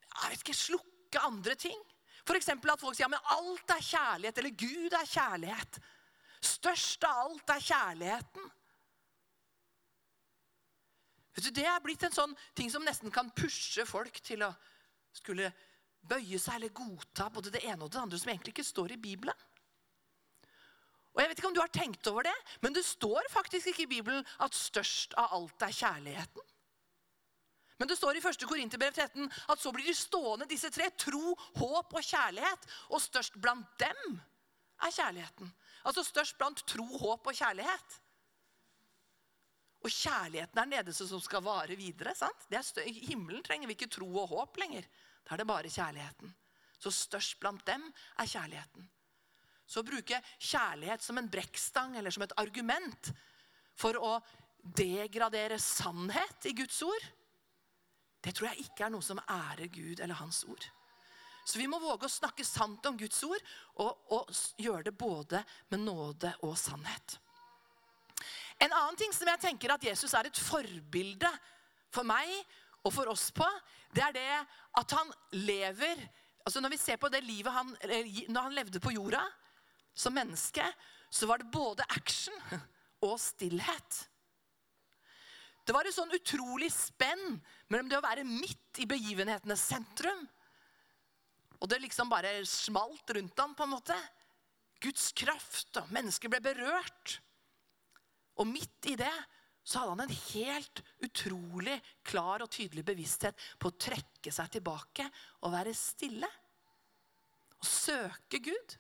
[0.10, 1.80] jeg vet ikke, slukke andre ting.
[2.26, 2.50] F.eks.
[2.52, 5.80] at folk sier ja, alt er kjærlighet, eller Gud er kjærlighet.
[6.46, 8.50] Størst av alt er kjærligheten.
[11.40, 14.52] Du, Det er blitt en sånn ting som nesten kan pushe folk til å
[15.16, 15.52] skulle
[16.10, 19.02] bøye seg eller godta både det ene og det andre som egentlig ikke står i
[19.02, 19.46] Bibelen.
[21.20, 23.84] Og jeg vet ikke om du har tenkt over det, men det står faktisk ikke
[23.84, 26.46] i Bibelen at størst av alt er kjærligheten.
[27.80, 28.46] Men det står i 1.
[28.48, 30.88] Korinterbrev 13 at så blir de stående, disse tre.
[30.96, 32.68] Tro, håp og kjærlighet.
[32.96, 34.16] Og størst blant dem
[34.80, 35.52] er kjærligheten.
[35.84, 37.98] Altså størst blant tro, håp og kjærlighet.
[39.84, 42.16] Og kjærligheten er den eneste som skal vare videre.
[42.16, 42.48] sant?
[42.52, 44.88] I himmelen trenger vi ikke tro og håp lenger.
[45.28, 46.32] Da er det bare kjærligheten.
[46.80, 47.84] Så størst blant dem
[48.16, 48.88] er kjærligheten.
[49.70, 53.12] Så å bruke kjærlighet som en brekkstang eller som et argument
[53.78, 54.16] for å
[54.60, 57.06] degradere sannhet i Guds ord,
[58.20, 60.66] det tror jeg ikke er noe som ærer Gud eller Hans ord.
[61.46, 63.46] Så vi må våge å snakke sant om Guds ord
[63.82, 67.16] og, og gjøre det både med nåde og sannhet.
[68.60, 71.30] En annen ting som jeg tenker at Jesus er et forbilde
[71.94, 72.28] for meg
[72.84, 73.46] og for oss på,
[73.96, 74.32] det er det
[74.82, 76.10] at han lever
[76.46, 77.68] altså Når vi ser på det livet han,
[78.32, 79.20] når han levde på jorda,
[80.00, 80.64] som menneske,
[81.12, 82.36] så var det både action
[83.06, 84.02] og stillhet.
[85.68, 87.38] Det var et sånn utrolig spenn
[87.70, 90.24] mellom det å være midt i begivenhetenes sentrum
[91.60, 93.98] og det liksom bare smalt rundt ham, på en måte.
[94.80, 97.20] Guds kraft, og mennesker ble berørt.
[98.40, 99.14] Og midt i det
[99.68, 101.76] så hadde han en helt utrolig
[102.08, 105.06] klar og tydelig bevissthet på å trekke seg tilbake
[105.44, 106.30] og være stille.
[107.60, 108.78] Og søke Gud.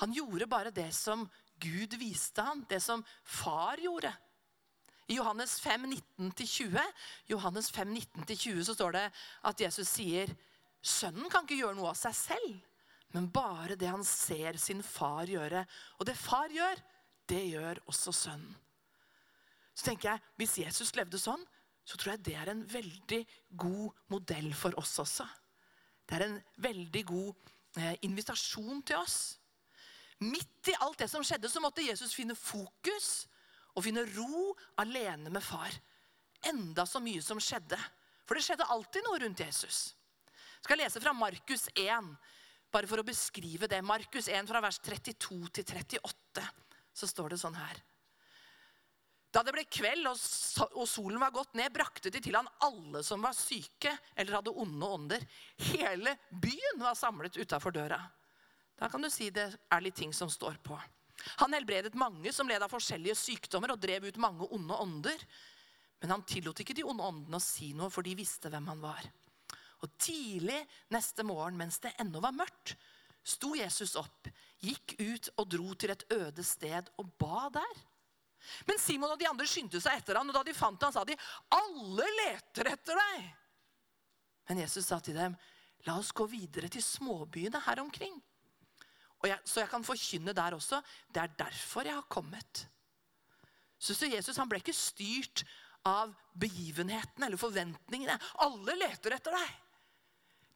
[0.00, 1.26] Han gjorde bare det som
[1.60, 4.12] Gud viste ham, det som far gjorde.
[5.10, 5.86] I Johannes 5,
[6.18, 6.78] 19-20
[7.26, 9.06] Johannes 5, 19-20 så står det
[9.50, 10.30] at Jesus sier
[10.80, 12.60] sønnen kan ikke gjøre noe av seg selv,
[13.10, 15.64] men bare det han ser sin far gjøre.
[15.98, 16.78] Og det far gjør,
[17.28, 18.54] det gjør også sønnen.
[19.74, 21.42] Så tenker jeg, Hvis Jesus levde sånn,
[21.84, 23.20] så tror jeg det er en veldig
[23.58, 25.26] god modell for oss også.
[26.06, 29.39] Det er en veldig god eh, invitasjon til oss.
[30.20, 33.26] Midt i alt det som skjedde, så måtte Jesus finne fokus
[33.72, 34.50] og finne ro
[34.82, 35.72] alene med far.
[36.50, 37.78] Enda så mye som skjedde.
[38.28, 39.80] For det skjedde alltid noe rundt Jesus.
[40.60, 42.10] Jeg skal lese fra Markus 1,
[42.70, 43.80] bare for å beskrive det.
[43.82, 46.44] Markus 1 fra vers 32 til 38.
[46.92, 47.80] Så står det sånn her.
[49.30, 53.22] Da det ble kveld og solen var gått ned, brakte de til han alle som
[53.22, 55.26] var syke eller hadde onde ånder.
[55.70, 58.02] Hele byen var samlet utafor døra.
[58.80, 60.78] Da kan du si det er litt ting som står på.
[61.42, 65.24] Han helbredet mange som led av forskjellige sykdommer og drev ut mange onde ånder.
[66.00, 68.80] Men han tillot ikke de onde åndene å si noe, for de visste hvem han
[68.80, 69.04] var.
[69.84, 70.58] Og Tidlig
[70.92, 72.74] neste morgen, mens det ennå var mørkt,
[73.20, 74.28] sto Jesus opp,
[74.64, 77.82] gikk ut og dro til et øde sted og ba der.
[78.64, 81.04] Men Simon og de andre skyndte seg etter ham, og da de fant ham, sa
[81.04, 81.16] de,
[81.52, 83.28] 'Alle leter etter deg.'
[84.48, 85.36] Men Jesus sa til dem,
[85.84, 88.20] 'La oss gå videre til småbyene her omkring.'
[89.28, 90.80] Jeg, så jeg kan forkynne der også.
[91.12, 92.64] Det er derfor jeg har kommet.
[93.76, 95.44] Så, så Jesus han ble ikke styrt
[95.88, 98.16] av begivenhetene eller forventningene.
[98.44, 99.58] Alle leter etter deg.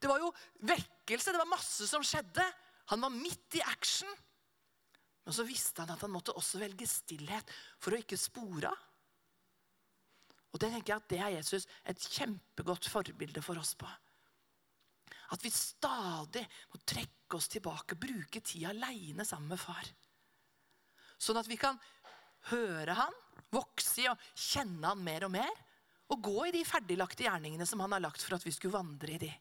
[0.01, 0.31] Det var jo
[0.69, 2.45] vekkelse, det var masse som skjedde.
[2.93, 4.09] Han var midt i action.
[5.25, 7.49] Men så visste han at han måtte også velge stillhet
[7.81, 8.83] for å ikke spore av.
[10.53, 13.89] Og det tenker jeg at det er Jesus et kjempegodt forbilde for oss på.
[15.33, 19.87] At vi stadig må trekke oss tilbake, bruke tid aleine sammen med far.
[21.17, 21.79] Sånn at vi kan
[22.51, 23.15] høre han,
[23.55, 25.63] vokse i og kjenne han mer og mer.
[26.13, 29.15] Og gå i de ferdiglagte gjerningene som han har lagt for at vi skulle vandre
[29.15, 29.31] i de.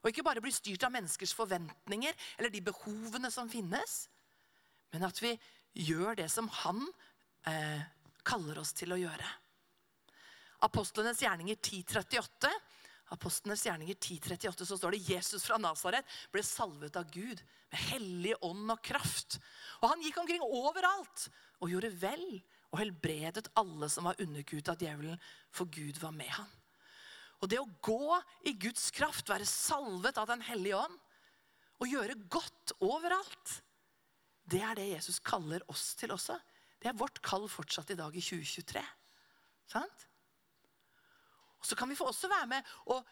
[0.00, 4.04] Og ikke bare bli styrt av menneskers forventninger eller de behovene som finnes,
[4.94, 5.34] men at vi
[5.86, 6.80] gjør det som han
[7.50, 7.82] eh,
[8.26, 9.26] kaller oss til å gjøre.
[10.66, 12.50] Apostlenes gjerninger 1038
[13.10, 17.42] Apostlenes gjerninger 10.38 så står det Jesus fra Nasaret ble salvet av Gud
[17.72, 19.40] med hellig ånd og kraft.
[19.82, 21.26] Og Han gikk omkring overalt
[21.58, 22.26] og gjorde vel
[22.70, 25.18] og helbredet alle som var underkuet av djevelen,
[25.50, 26.46] for Gud var med ham.
[27.42, 30.98] Og Det å gå i Guds kraft, være salvet av Den hellige ånd
[31.80, 33.56] og gjøre godt overalt,
[34.50, 36.36] det er det Jesus kaller oss til også.
[36.80, 38.82] Det er vårt kall fortsatt i dag i 2023.
[39.70, 40.06] Sant?
[41.60, 43.06] Og Så kan vi få også være med og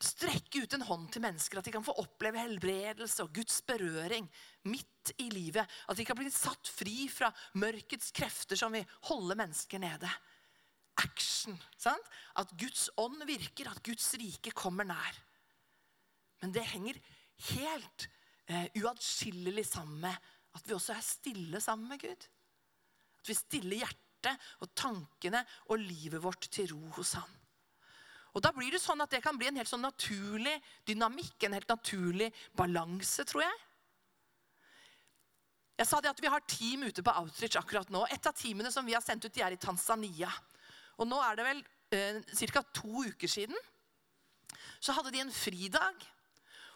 [0.00, 1.60] strekke ut en hånd til mennesker.
[1.60, 4.28] At de kan få oppleve helbredelse og Guds berøring
[4.64, 5.68] midt i livet.
[5.88, 10.10] At de kan bli satt fri fra mørkets krefter som vil holde mennesker nede.
[11.00, 11.58] Action.
[11.80, 12.12] Sant?
[12.36, 15.20] At Guds ånd virker, at Guds rike kommer nær.
[16.40, 16.96] Men det henger
[17.50, 18.06] helt
[18.48, 22.28] eh, uatskillelig sammen med at vi også er stille sammen med Gud.
[23.20, 27.39] At vi stiller hjertet og tankene og livet vårt til ro hos Han.
[28.34, 30.54] Og da blir Det sånn at det kan bli en helt sånn naturlig
[30.86, 33.58] dynamikk, en helt naturlig balanse, tror jeg.
[35.80, 38.04] Jeg sa det at Vi har team ute på outreach akkurat nå.
[38.12, 40.30] Et av teamene som vi har sendt ut, de er i Tanzania.
[41.00, 41.62] Og Nå er det vel
[41.96, 42.20] eh,
[42.52, 42.62] ca.
[42.62, 43.56] to uker siden.
[44.80, 46.04] Så hadde de en fridag.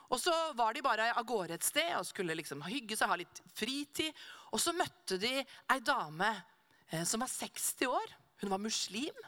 [0.09, 3.19] Og så var de bare av gårde et sted og skulle liksom hygge seg, ha
[3.21, 4.13] litt fritid.
[4.53, 6.31] Og så møtte de ei dame
[6.91, 8.17] eh, som var 60 år.
[8.41, 9.25] Hun var muslim.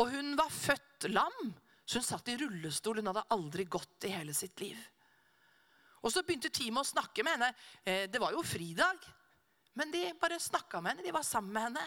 [0.00, 1.52] Og hun var født lam,
[1.84, 3.00] så hun satt i rullestol.
[3.00, 4.78] Hun hadde aldri gått i hele sitt liv.
[6.00, 7.50] Og Så begynte teamet å snakke med henne.
[7.84, 9.02] Eh, det var jo fridag,
[9.76, 11.04] men de bare snakka med henne.
[11.04, 11.84] De var sammen med henne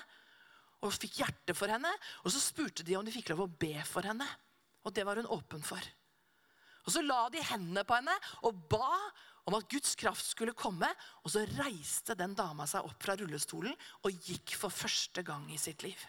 [0.84, 1.90] og fikk hjerte for henne.
[2.22, 4.28] Og så spurte de om de fikk lov å be for henne.
[4.84, 5.82] Og det var hun åpen for.
[6.84, 8.98] Og Så la de hendene på henne og ba
[9.48, 10.90] om at Guds kraft skulle komme.
[11.24, 13.74] Og så reiste den dama seg opp fra rullestolen
[14.04, 16.00] og gikk for første gang i sitt liv.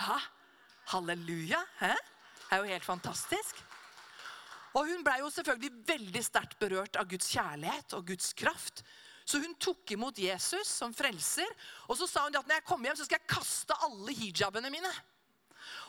[0.00, 0.16] Ja,
[0.90, 1.60] Halleluja!
[1.78, 1.92] Hæ?
[1.94, 3.60] Det er jo helt fantastisk.
[4.74, 8.82] Og Hun ble jo selvfølgelig veldig sterkt berørt av Guds kjærlighet og Guds kraft.
[9.26, 11.46] Så hun tok imot Jesus som frelser.
[11.86, 14.72] Og så sa hun at når jeg kommer hjem, så skal jeg kaste alle hijabene
[14.72, 14.90] mine.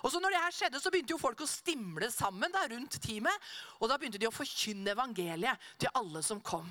[0.05, 2.99] Og så når det her skjedde, så begynte jo folk å stimle sammen da, rundt
[3.01, 3.49] teamet.
[3.79, 6.69] Og da begynte de å forkynne evangeliet til alle som kom.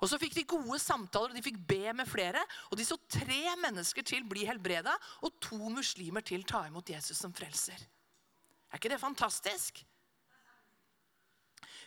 [0.00, 2.42] Og Så fikk de gode samtaler, og de fikk be med flere.
[2.70, 4.94] Og de så tre mennesker til bli helbreda,
[5.26, 7.78] og to muslimer til ta imot Jesus som frelser.
[8.68, 9.82] Er ikke det fantastisk?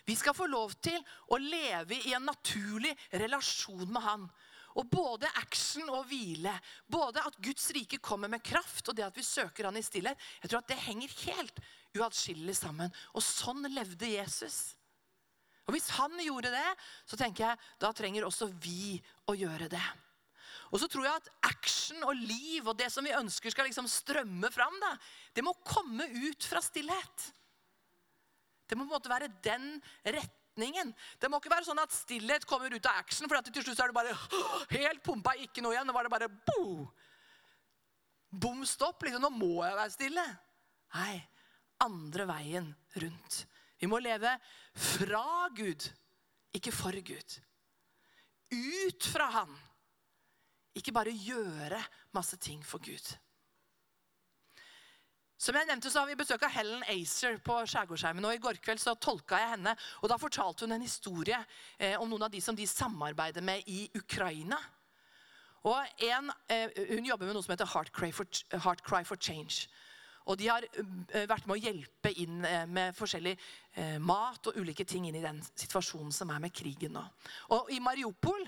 [0.06, 0.98] Vi skal få lov til
[1.30, 4.26] å leve i en naturlig relasjon med han.
[4.80, 6.54] Og både action og hvile,
[6.88, 10.20] både at Guds rike kommer med kraft, og det at vi søker han i stillhet,
[10.42, 11.60] jeg tror at det henger helt
[12.00, 12.94] uatskillelig sammen.
[13.14, 14.72] Og sånn levde Jesus.
[15.68, 16.70] Og Hvis han gjorde det,
[17.06, 18.98] så tenker jeg, da trenger også vi
[19.30, 19.84] å gjøre det.
[20.72, 23.90] Og så tror jeg at action og liv og det som vi ønsker skal liksom
[23.92, 24.94] strømme fram, da,
[25.36, 27.28] det må komme ut fra stillhet.
[28.72, 29.66] Det må på en måte være den
[30.06, 30.94] retningen.
[31.20, 33.92] Det må ikke være sånn at stillhet kommer ut av action, for til slutt er
[33.92, 34.16] det bare
[34.78, 35.90] helt pumpa, ikke noe igjen.
[35.90, 36.88] Nå var det bare bo.
[38.32, 39.04] Bom stopp.
[39.04, 40.24] liksom, Nå må jeg være stille.
[40.96, 41.18] Nei,
[41.84, 42.72] andre veien
[43.04, 43.42] rundt.
[43.82, 44.36] Vi må leve
[44.78, 45.88] fra Gud,
[46.54, 47.38] ikke for Gud.
[48.52, 49.52] Ut fra Han.
[50.78, 51.82] Ikke bare gjøre
[52.14, 53.10] masse ting for Gud.
[55.42, 58.26] Som jeg nevnte, så har vi besøk av Helen Acer på Skjærgårdsheimen.
[58.30, 61.40] og I går kveld så tolka jeg henne, og da fortalte hun en historie
[61.80, 64.60] eh, om noen av de som de samarbeider med i Ukraina.
[65.66, 69.18] Og en, eh, Hun jobber med noe som heter Heart Cry for, Heart Cry for
[69.18, 69.66] Change.
[70.30, 74.60] Og de har eh, vært med å hjelpe inn eh, med forskjellig eh, mat og
[74.62, 77.04] ulike ting inn i den situasjonen som er med krigen nå.
[77.58, 78.46] Og i Mariupol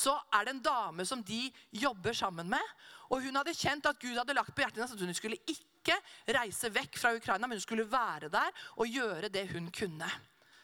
[0.00, 1.42] så er det en dame som de
[1.76, 2.72] jobber sammen med.
[3.10, 5.96] Og hun hadde kjent at Gud hadde lagt på hjertet hennes at hun skulle ikke
[6.30, 10.08] reise vekk fra Ukraina, men hun skulle være der og gjøre det hun kunne.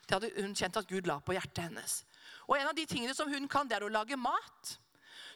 [0.07, 2.01] Det hadde hun kjent at Gud la på hjertet hennes.
[2.47, 4.77] Og en av de tingene som hun kan, det er å lage mat.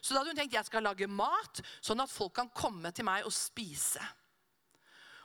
[0.01, 3.05] Så da hadde hun tenkt jeg skal lage mat, sånn at folk kan komme til
[3.05, 4.01] meg og spise.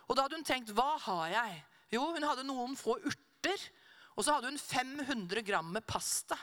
[0.07, 1.62] Og da hadde hun tenkt hva har jeg?
[1.97, 3.64] Jo, hun hadde noen få urter.
[4.16, 6.38] Og så hadde hun 500 gram med pasta.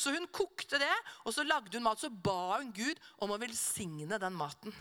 [0.00, 0.94] Så hun kokte det,
[1.28, 2.00] og så lagde hun mat.
[2.00, 4.74] Så ba hun Gud om å velsigne den maten.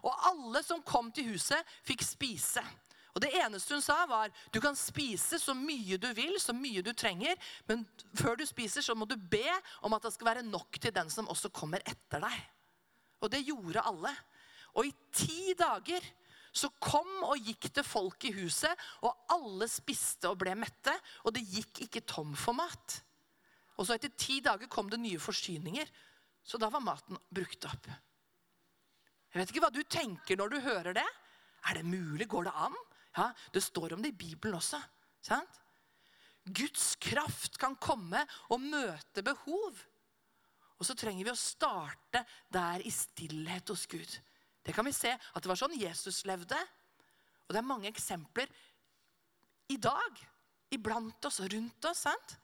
[0.00, 2.62] Og alle som kom til huset, fikk spise.
[3.10, 6.82] Og Det eneste hun sa, var du kan spise så mye du vil, så mye
[6.82, 7.34] du trenger,
[7.66, 7.82] men
[8.14, 9.50] før du spiser, så må du be
[9.82, 12.38] om at det skal være nok til den som også kommer etter deg.
[13.20, 14.14] Og det gjorde alle.
[14.78, 16.06] Og i ti dager
[16.52, 18.74] så kom og gikk det folk i huset,
[19.06, 20.94] og alle spiste og ble mette.
[21.24, 22.96] Og det gikk ikke tom for mat.
[23.78, 25.88] Og så etter ti dager kom det nye forsyninger.
[26.44, 27.86] Så da var maten brukt opp.
[29.30, 31.06] Jeg vet ikke hva du tenker når du hører det.
[31.70, 32.26] Er det mulig?
[32.28, 32.76] Går det an?
[33.16, 34.80] Ja, Det står om det i Bibelen også.
[35.22, 35.60] sant?
[36.44, 39.76] Guds kraft kan komme og møte behov.
[40.80, 44.18] Og så trenger vi å starte der i stillhet hos Gud.
[44.64, 46.58] Det kan vi se at det var sånn Jesus levde.
[47.48, 48.50] Og det er mange eksempler
[49.70, 50.20] i dag
[50.74, 52.04] iblant oss og rundt oss.
[52.06, 52.36] sant?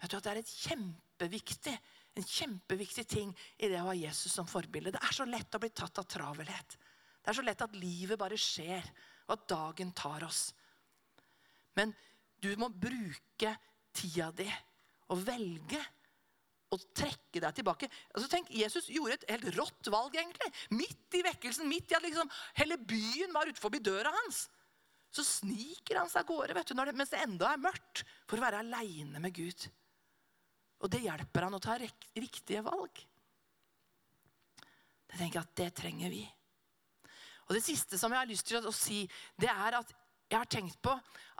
[0.00, 1.74] Jeg tror at det er et kjempeviktig,
[2.16, 4.92] en kjempeviktig ting i det å ha Jesus som forbilde.
[4.94, 6.76] Det er så lett å bli tatt av travelhet.
[7.20, 8.84] Det er så lett at livet bare skjer,
[9.26, 10.50] og at dagen tar oss.
[11.76, 11.92] Men
[12.40, 13.56] du må bruke
[13.96, 14.46] tida di
[15.12, 15.80] og velge
[16.76, 17.88] å trekke deg tilbake.
[18.12, 20.14] Altså tenk, Jesus gjorde et helt rått valg.
[20.16, 20.52] egentlig.
[20.76, 24.46] Midt i vekkelsen, midt i at liksom, hele byen var utenfor døra hans.
[25.14, 28.38] Så sniker han seg av gårde vet du, det, mens det enda er mørkt, for
[28.38, 29.68] å være aleine med Gud.
[30.84, 33.04] Og det hjelper han å ta riktige valg.
[35.06, 36.24] Jeg tenker at det trenger vi.
[37.46, 39.04] Og Det siste som jeg har lyst til å si,
[39.38, 39.94] det er at
[40.26, 40.92] jeg har tenkt på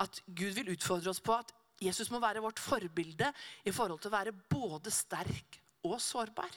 [0.03, 1.51] at Gud vil utfordre oss på at
[1.83, 3.29] Jesus må være vårt forbilde
[3.65, 6.55] i forhold til å være både sterk og sårbar.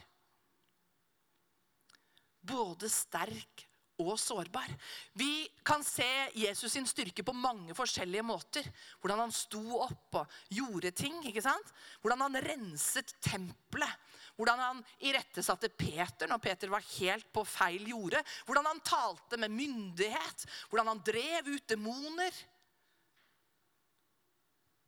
[2.50, 3.66] Både sterk
[4.00, 4.70] og sårbar.
[5.14, 6.08] Vi kan se
[6.40, 8.68] Jesus sin styrke på mange forskjellige måter.
[9.02, 11.20] Hvordan han sto opp og gjorde ting.
[11.28, 11.74] ikke sant?
[12.02, 14.08] Hvordan han renset tempelet.
[14.40, 18.24] Hvordan han irettesatte Peter når Peter var helt på feil jorde.
[18.48, 20.48] Hvordan han talte med myndighet.
[20.72, 22.44] Hvordan han drev ut demoner.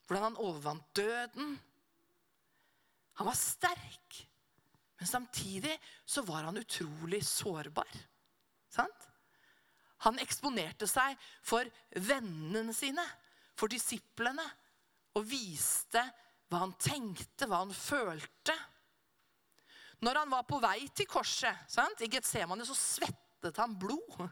[0.07, 1.53] Hvordan han overvant døden.
[3.19, 4.17] Han var sterk,
[4.99, 5.73] men samtidig
[6.05, 7.91] så var han utrolig sårbar.
[8.71, 9.07] Sant?
[10.05, 11.67] Han eksponerte seg for
[12.07, 13.03] vennene sine,
[13.53, 14.45] for disiplene,
[15.17, 16.01] og viste
[16.49, 18.55] hva han tenkte, hva han følte.
[20.01, 22.01] Når han var på vei til korset sant?
[22.01, 24.23] i Getsemane, så svettet han blod.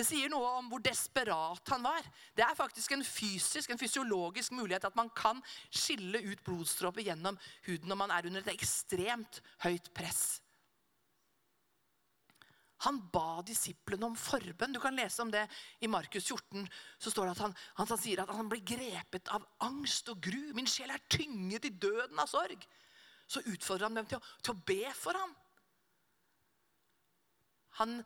[0.00, 2.06] Det sier noe om hvor desperat han var.
[2.32, 7.36] Det er faktisk en fysisk, en fysiologisk mulighet at man kan skille ut blodstråper gjennom
[7.66, 10.38] huden når man er under et ekstremt høyt press.
[12.86, 14.72] Han ba disiplene om forbønn.
[14.72, 15.42] Du kan lese om det
[15.84, 16.64] i Markus 14.
[16.96, 20.22] så står det at han, han, han sier at han blir grepet av angst og
[20.24, 20.54] gru.
[20.56, 22.64] Min sjel er tynget i døden av sorg.
[23.28, 25.36] Så utfordrer han dem til å, til å be for ham.
[27.84, 28.00] Han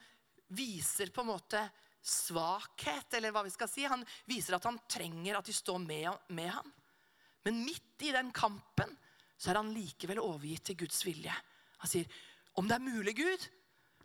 [0.58, 1.62] viser på en måte
[2.04, 3.86] svakhet, eller hva vi skal si.
[3.88, 6.70] Han viser at han trenger at de står med, med ham.
[7.44, 8.92] Men midt i den kampen
[9.36, 11.34] så er han likevel overgitt til Guds vilje.
[11.82, 12.06] Han sier,
[12.54, 13.48] 'Om det er mulig, Gud,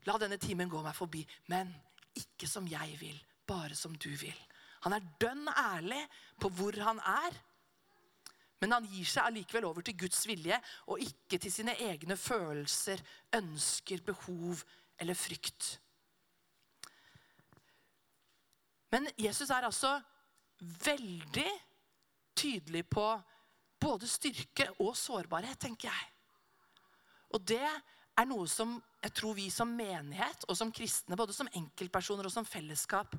[0.06, 1.76] la denne timen gå meg forbi.' Men
[2.16, 4.36] ikke som jeg vil, bare som du vil.
[4.82, 6.02] Han er dønn ærlig
[6.40, 7.36] på hvor han er.
[8.60, 13.00] Men han gir seg allikevel over til Guds vilje og ikke til sine egne følelser,
[13.36, 14.64] ønsker, behov
[15.00, 15.80] eller frykt.
[18.94, 19.96] Men Jesus er altså
[20.86, 21.50] veldig
[22.38, 23.06] tydelig på
[23.80, 26.08] både styrke og sårbarhet, tenker jeg.
[27.36, 31.48] Og det er noe som jeg tror vi som menighet og som kristne, både som
[31.56, 33.14] enkeltpersoner og som fellesskap,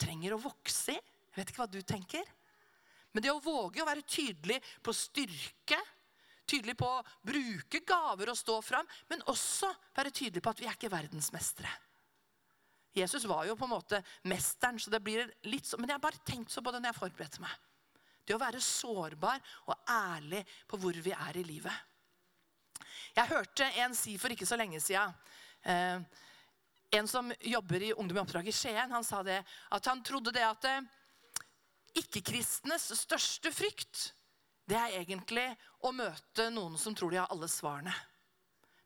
[0.00, 1.00] trenger å vokse i.
[1.32, 2.30] Jeg vet ikke hva du tenker.
[3.12, 5.78] Men det å våge å være tydelig på styrke,
[6.48, 10.68] tydelig på å bruke gaver og stå fram, men også være tydelig på at vi
[10.68, 11.72] er ikke verdensmestere.
[12.92, 15.80] Jesus var jo på en måte mesteren, så det blir litt sånn.
[15.80, 17.54] men jeg har bare tenkt så på det når jeg forberedte meg.
[18.22, 21.74] Det å være sårbar og ærlig på hvor vi er i livet.
[23.16, 25.12] Jeg hørte en si for ikke så lenge siden
[25.68, 26.00] eh,
[26.96, 29.38] En som jobber i Ungdom i oppdrag i Skien, han sa det,
[29.72, 30.88] at han trodde det at eh,
[32.02, 34.10] ikke-kristenes største frykt
[34.68, 35.46] det er egentlig
[35.84, 37.92] å møte noen som tror de har alle svarene.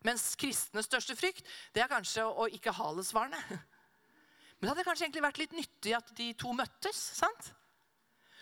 [0.07, 3.41] Mens kristenes største frykt det er kanskje å ikke ha alle svarene.
[4.67, 6.99] Men det hadde kanskje egentlig vært litt nyttig at de to møttes.
[7.15, 7.53] sant?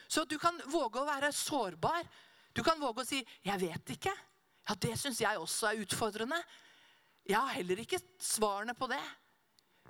[0.08, 2.06] Så du kan våge å være sårbar.
[2.56, 4.16] Du kan våge å si 'Jeg vet ikke'.
[4.68, 6.42] Ja, Det syns jeg også er utfordrende.
[7.28, 9.02] Jeg har heller ikke svarene på det.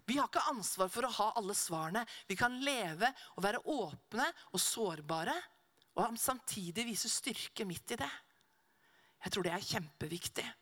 [0.06, 2.04] Vi har ikke ansvar for å ha alle svarene.
[2.26, 5.40] Vi kan leve og være åpne og sårbare,
[5.94, 8.10] og samtidig vise styrke midt i det.
[9.22, 10.54] Jeg tror det er kjempeviktig.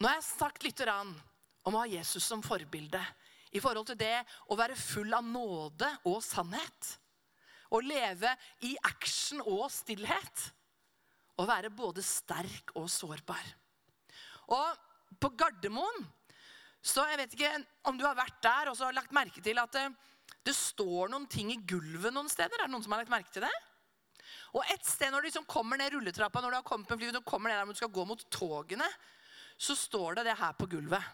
[0.00, 0.80] Nå har jeg sagt litt
[1.64, 3.00] om å ha Jesus som forbilde
[3.54, 4.18] i forhold til det
[4.50, 6.90] å være full av nåde og sannhet.
[7.74, 8.30] Å leve
[8.66, 10.48] i action og stillhet.
[11.38, 13.46] Å være både sterk og sårbar.
[14.54, 16.04] Og på Gardermoen
[16.84, 17.50] så Jeg vet ikke
[17.88, 19.86] om du har vært der og så har lagt merke til at det,
[20.44, 22.58] det står noen ting i gulvet noen steder.
[22.58, 23.52] Er det noen som har lagt merke til det?
[24.52, 27.08] Og et sted når du liksom kommer ned rulletrappa, når du har kommet med fly,
[27.16, 28.90] og kommer ned der du skal gå mot togene,
[29.56, 31.08] så står det det her på gulvet.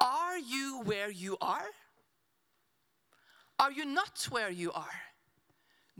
[0.00, 1.70] Are you where you are?
[3.58, 5.02] Are you not where you are?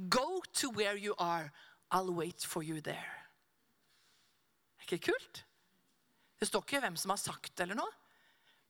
[0.08, 1.52] Go to where you are.
[1.90, 3.12] I'll wait for you there.
[4.78, 5.44] Er ikke kult?
[6.40, 7.92] Det står ikke hvem som har sagt det, eller noe.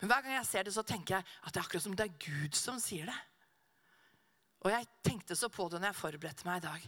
[0.00, 2.06] Men hver gang jeg ser det, så tenker jeg at det er akkurat som det
[2.06, 3.16] er Gud som sier det.
[4.60, 6.86] Og jeg tenkte så på det når jeg forberedte meg i dag.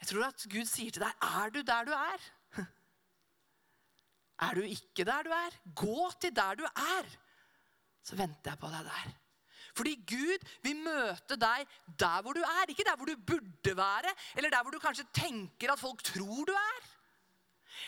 [0.00, 2.30] Jeg tror at Gud sier til deg, 'Er du der du er?'
[4.40, 5.56] Er du ikke der du er?
[5.76, 7.08] Gå til der du er.
[8.02, 9.10] Så venter jeg på deg der.
[9.76, 11.66] Fordi Gud vil møte deg
[12.00, 15.06] der hvor du er, ikke der hvor du burde være, eller der hvor du kanskje
[15.14, 16.88] tenker at folk tror du er.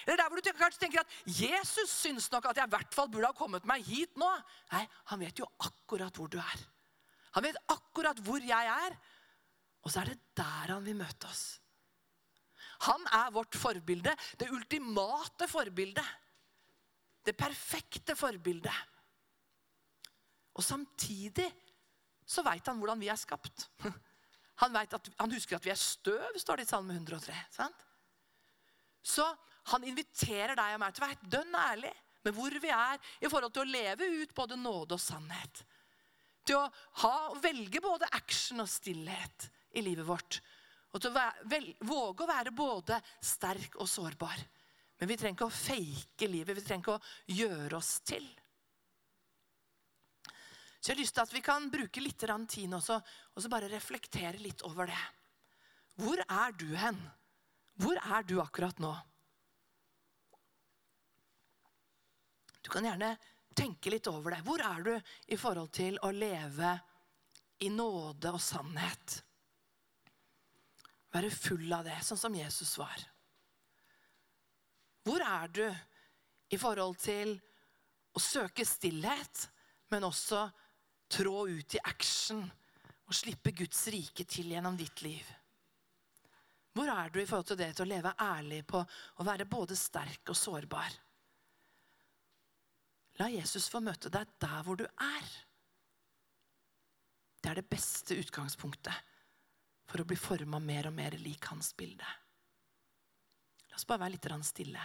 [0.06, 3.10] Eller der hvor du kanskje tenker at Jesus syns nok at jeg i hvert fall
[3.10, 4.28] burde ha kommet meg hit nå.
[4.72, 6.62] Nei, han vet jo akkurat hvor du er.
[7.36, 8.96] Han vet akkurat hvor jeg er.
[9.82, 11.44] Og så er det der han vil møte oss.
[12.86, 16.06] Han er vårt forbilde, det ultimate forbildet.
[17.22, 18.88] Det perfekte forbildet.
[20.58, 21.48] Og samtidig
[22.28, 23.68] så veit han hvordan vi er skapt.
[24.60, 27.34] Han, at, han, husker at vi er støv, står det i Salme 103.
[27.50, 27.80] Sant?
[29.02, 29.24] Så
[29.72, 31.90] han inviterer deg og meg til å være dønn ærlig
[32.22, 35.64] med hvor vi er i forhold til å leve ut både nåde og sannhet.
[36.46, 36.68] Til å
[37.02, 40.38] ha, velge både action og stillhet i livet vårt.
[40.92, 41.26] Og til å
[41.88, 44.46] våge å være både sterk og sårbar.
[45.02, 46.54] Men vi trenger ikke å fake livet.
[46.54, 48.22] Vi trenger ikke å gjøre oss til.
[50.78, 53.00] Så jeg har lyst til at vi kan bruke litt tid også,
[53.34, 55.00] og så bare reflektere litt over det.
[55.98, 57.02] Hvor er du hen?
[57.82, 58.92] Hvor er du akkurat nå?
[62.62, 63.16] Du kan gjerne
[63.58, 64.44] tenke litt over det.
[64.46, 64.94] Hvor er du
[65.34, 66.76] i forhold til å leve
[67.58, 69.18] i nåde og sannhet?
[71.10, 73.02] Være full av det, sånn som Jesus var.
[75.02, 75.64] Hvor er du
[76.52, 77.34] i forhold til
[78.12, 79.46] å søke stillhet,
[79.90, 80.44] men også
[81.12, 85.24] trå ut i action og slippe Guds rike til gjennom ditt liv?
[86.72, 89.76] Hvor er du i forhold til det til å leve ærlig på å være både
[89.76, 90.94] sterk og sårbar?
[93.20, 95.32] La Jesus få møte deg der hvor du er.
[97.42, 99.10] Det er det beste utgangspunktet
[99.90, 102.06] for å bli forma mer og mer lik hans bilde.
[103.72, 104.80] La oss bare være litt stille.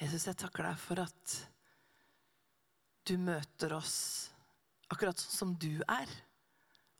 [0.00, 1.34] Jesus, jeg takker deg for at
[3.04, 3.98] du møter oss
[4.88, 6.08] akkurat sånn som du er.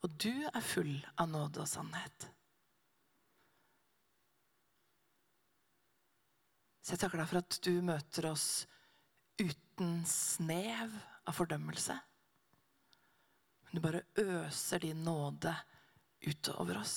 [0.05, 2.27] Og du er full av nåde og sannhet.
[6.81, 8.47] Så jeg takker deg for at du møter oss
[9.41, 10.93] uten snev
[11.25, 11.97] av fordømmelse.
[13.65, 15.53] Men du bare øser din nåde
[16.25, 16.95] utover oss.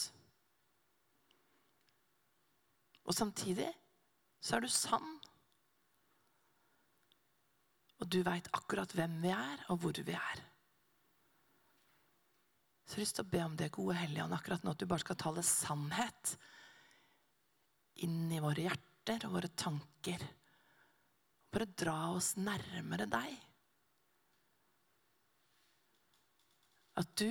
[3.04, 3.68] Og samtidig
[4.40, 5.20] så er du sann.
[8.04, 10.40] Og du veit akkurat hvem vi er, og hvor vi er.
[12.84, 14.84] Så jeg har lyst til å be om det, gode Helligånd, akkurat nå at du
[14.90, 16.34] bare skal tale sannhet
[18.04, 20.26] inn i våre hjerter og våre tanker.
[21.48, 23.32] Bare dra oss nærmere deg.
[27.00, 27.30] At du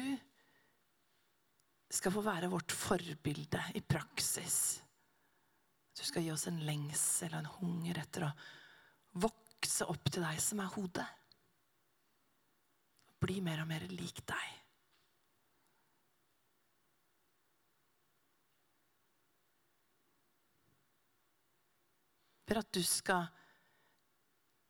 [1.93, 4.57] skal få være vårt forbilde i praksis.
[5.93, 8.34] Du skal gi oss en lengsel og en hunger etter å
[9.21, 9.42] vokse
[9.88, 11.05] opp til deg som er hodet.
[13.24, 14.59] Bli mer og mer lik deg.
[22.43, 23.30] For at du skal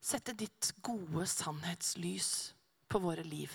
[0.04, 2.30] sette ditt gode sannhetslys
[2.88, 3.52] på våre liv.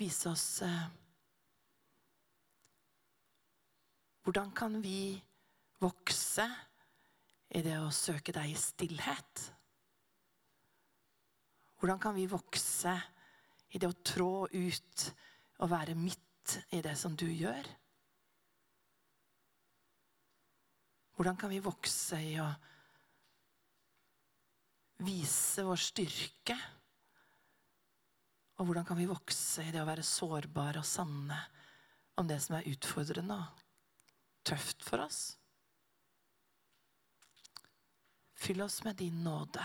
[0.00, 0.86] Vise oss eh,
[4.24, 5.14] hvordan kan vi
[5.82, 6.48] vokse
[7.54, 9.44] i det å søke deg i stillhet?
[11.78, 12.94] Hvordan kan vi vokse
[13.74, 15.06] i det å trå ut
[15.62, 17.66] og være midt i det som du gjør?
[21.14, 22.48] Hvordan kan vi vokse i å
[25.04, 26.56] vise vår styrke?
[28.58, 31.38] Og hvordan kan vi vokse i det å være sårbare og sanne
[32.18, 33.64] om det som er utfordrende og
[34.46, 35.34] tøft for oss?
[38.44, 39.64] Fyll oss med din nåde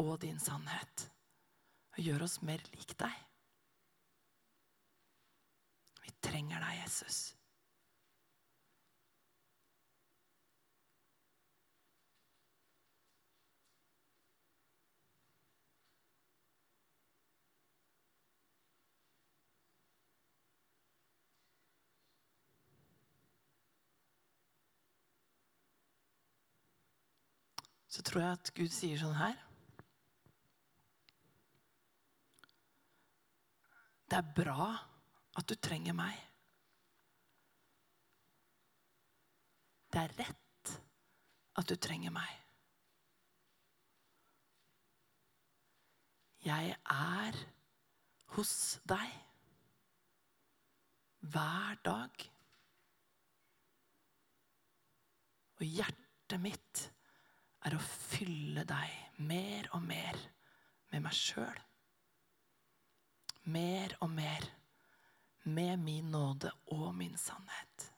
[0.00, 1.10] og din sannhet.
[1.92, 3.16] Og gjør oss mer lik deg.
[6.00, 7.18] Vi trenger deg, Jesus.
[27.88, 29.36] Så tror jeg at Gud sier sånn her
[34.08, 34.70] Det er bra
[35.36, 36.16] at du trenger meg.
[39.92, 40.72] Det er rett
[41.60, 42.30] at du trenger meg.
[46.46, 47.38] Jeg er
[48.32, 48.54] hos
[48.88, 49.12] deg
[51.28, 52.28] hver dag.
[55.58, 56.88] Og hjertet mitt
[57.66, 60.20] er å fylle deg mer og mer
[60.92, 61.64] med meg sjøl.
[63.48, 64.44] Mer og mer
[65.48, 67.88] med min nåde og min sannhet.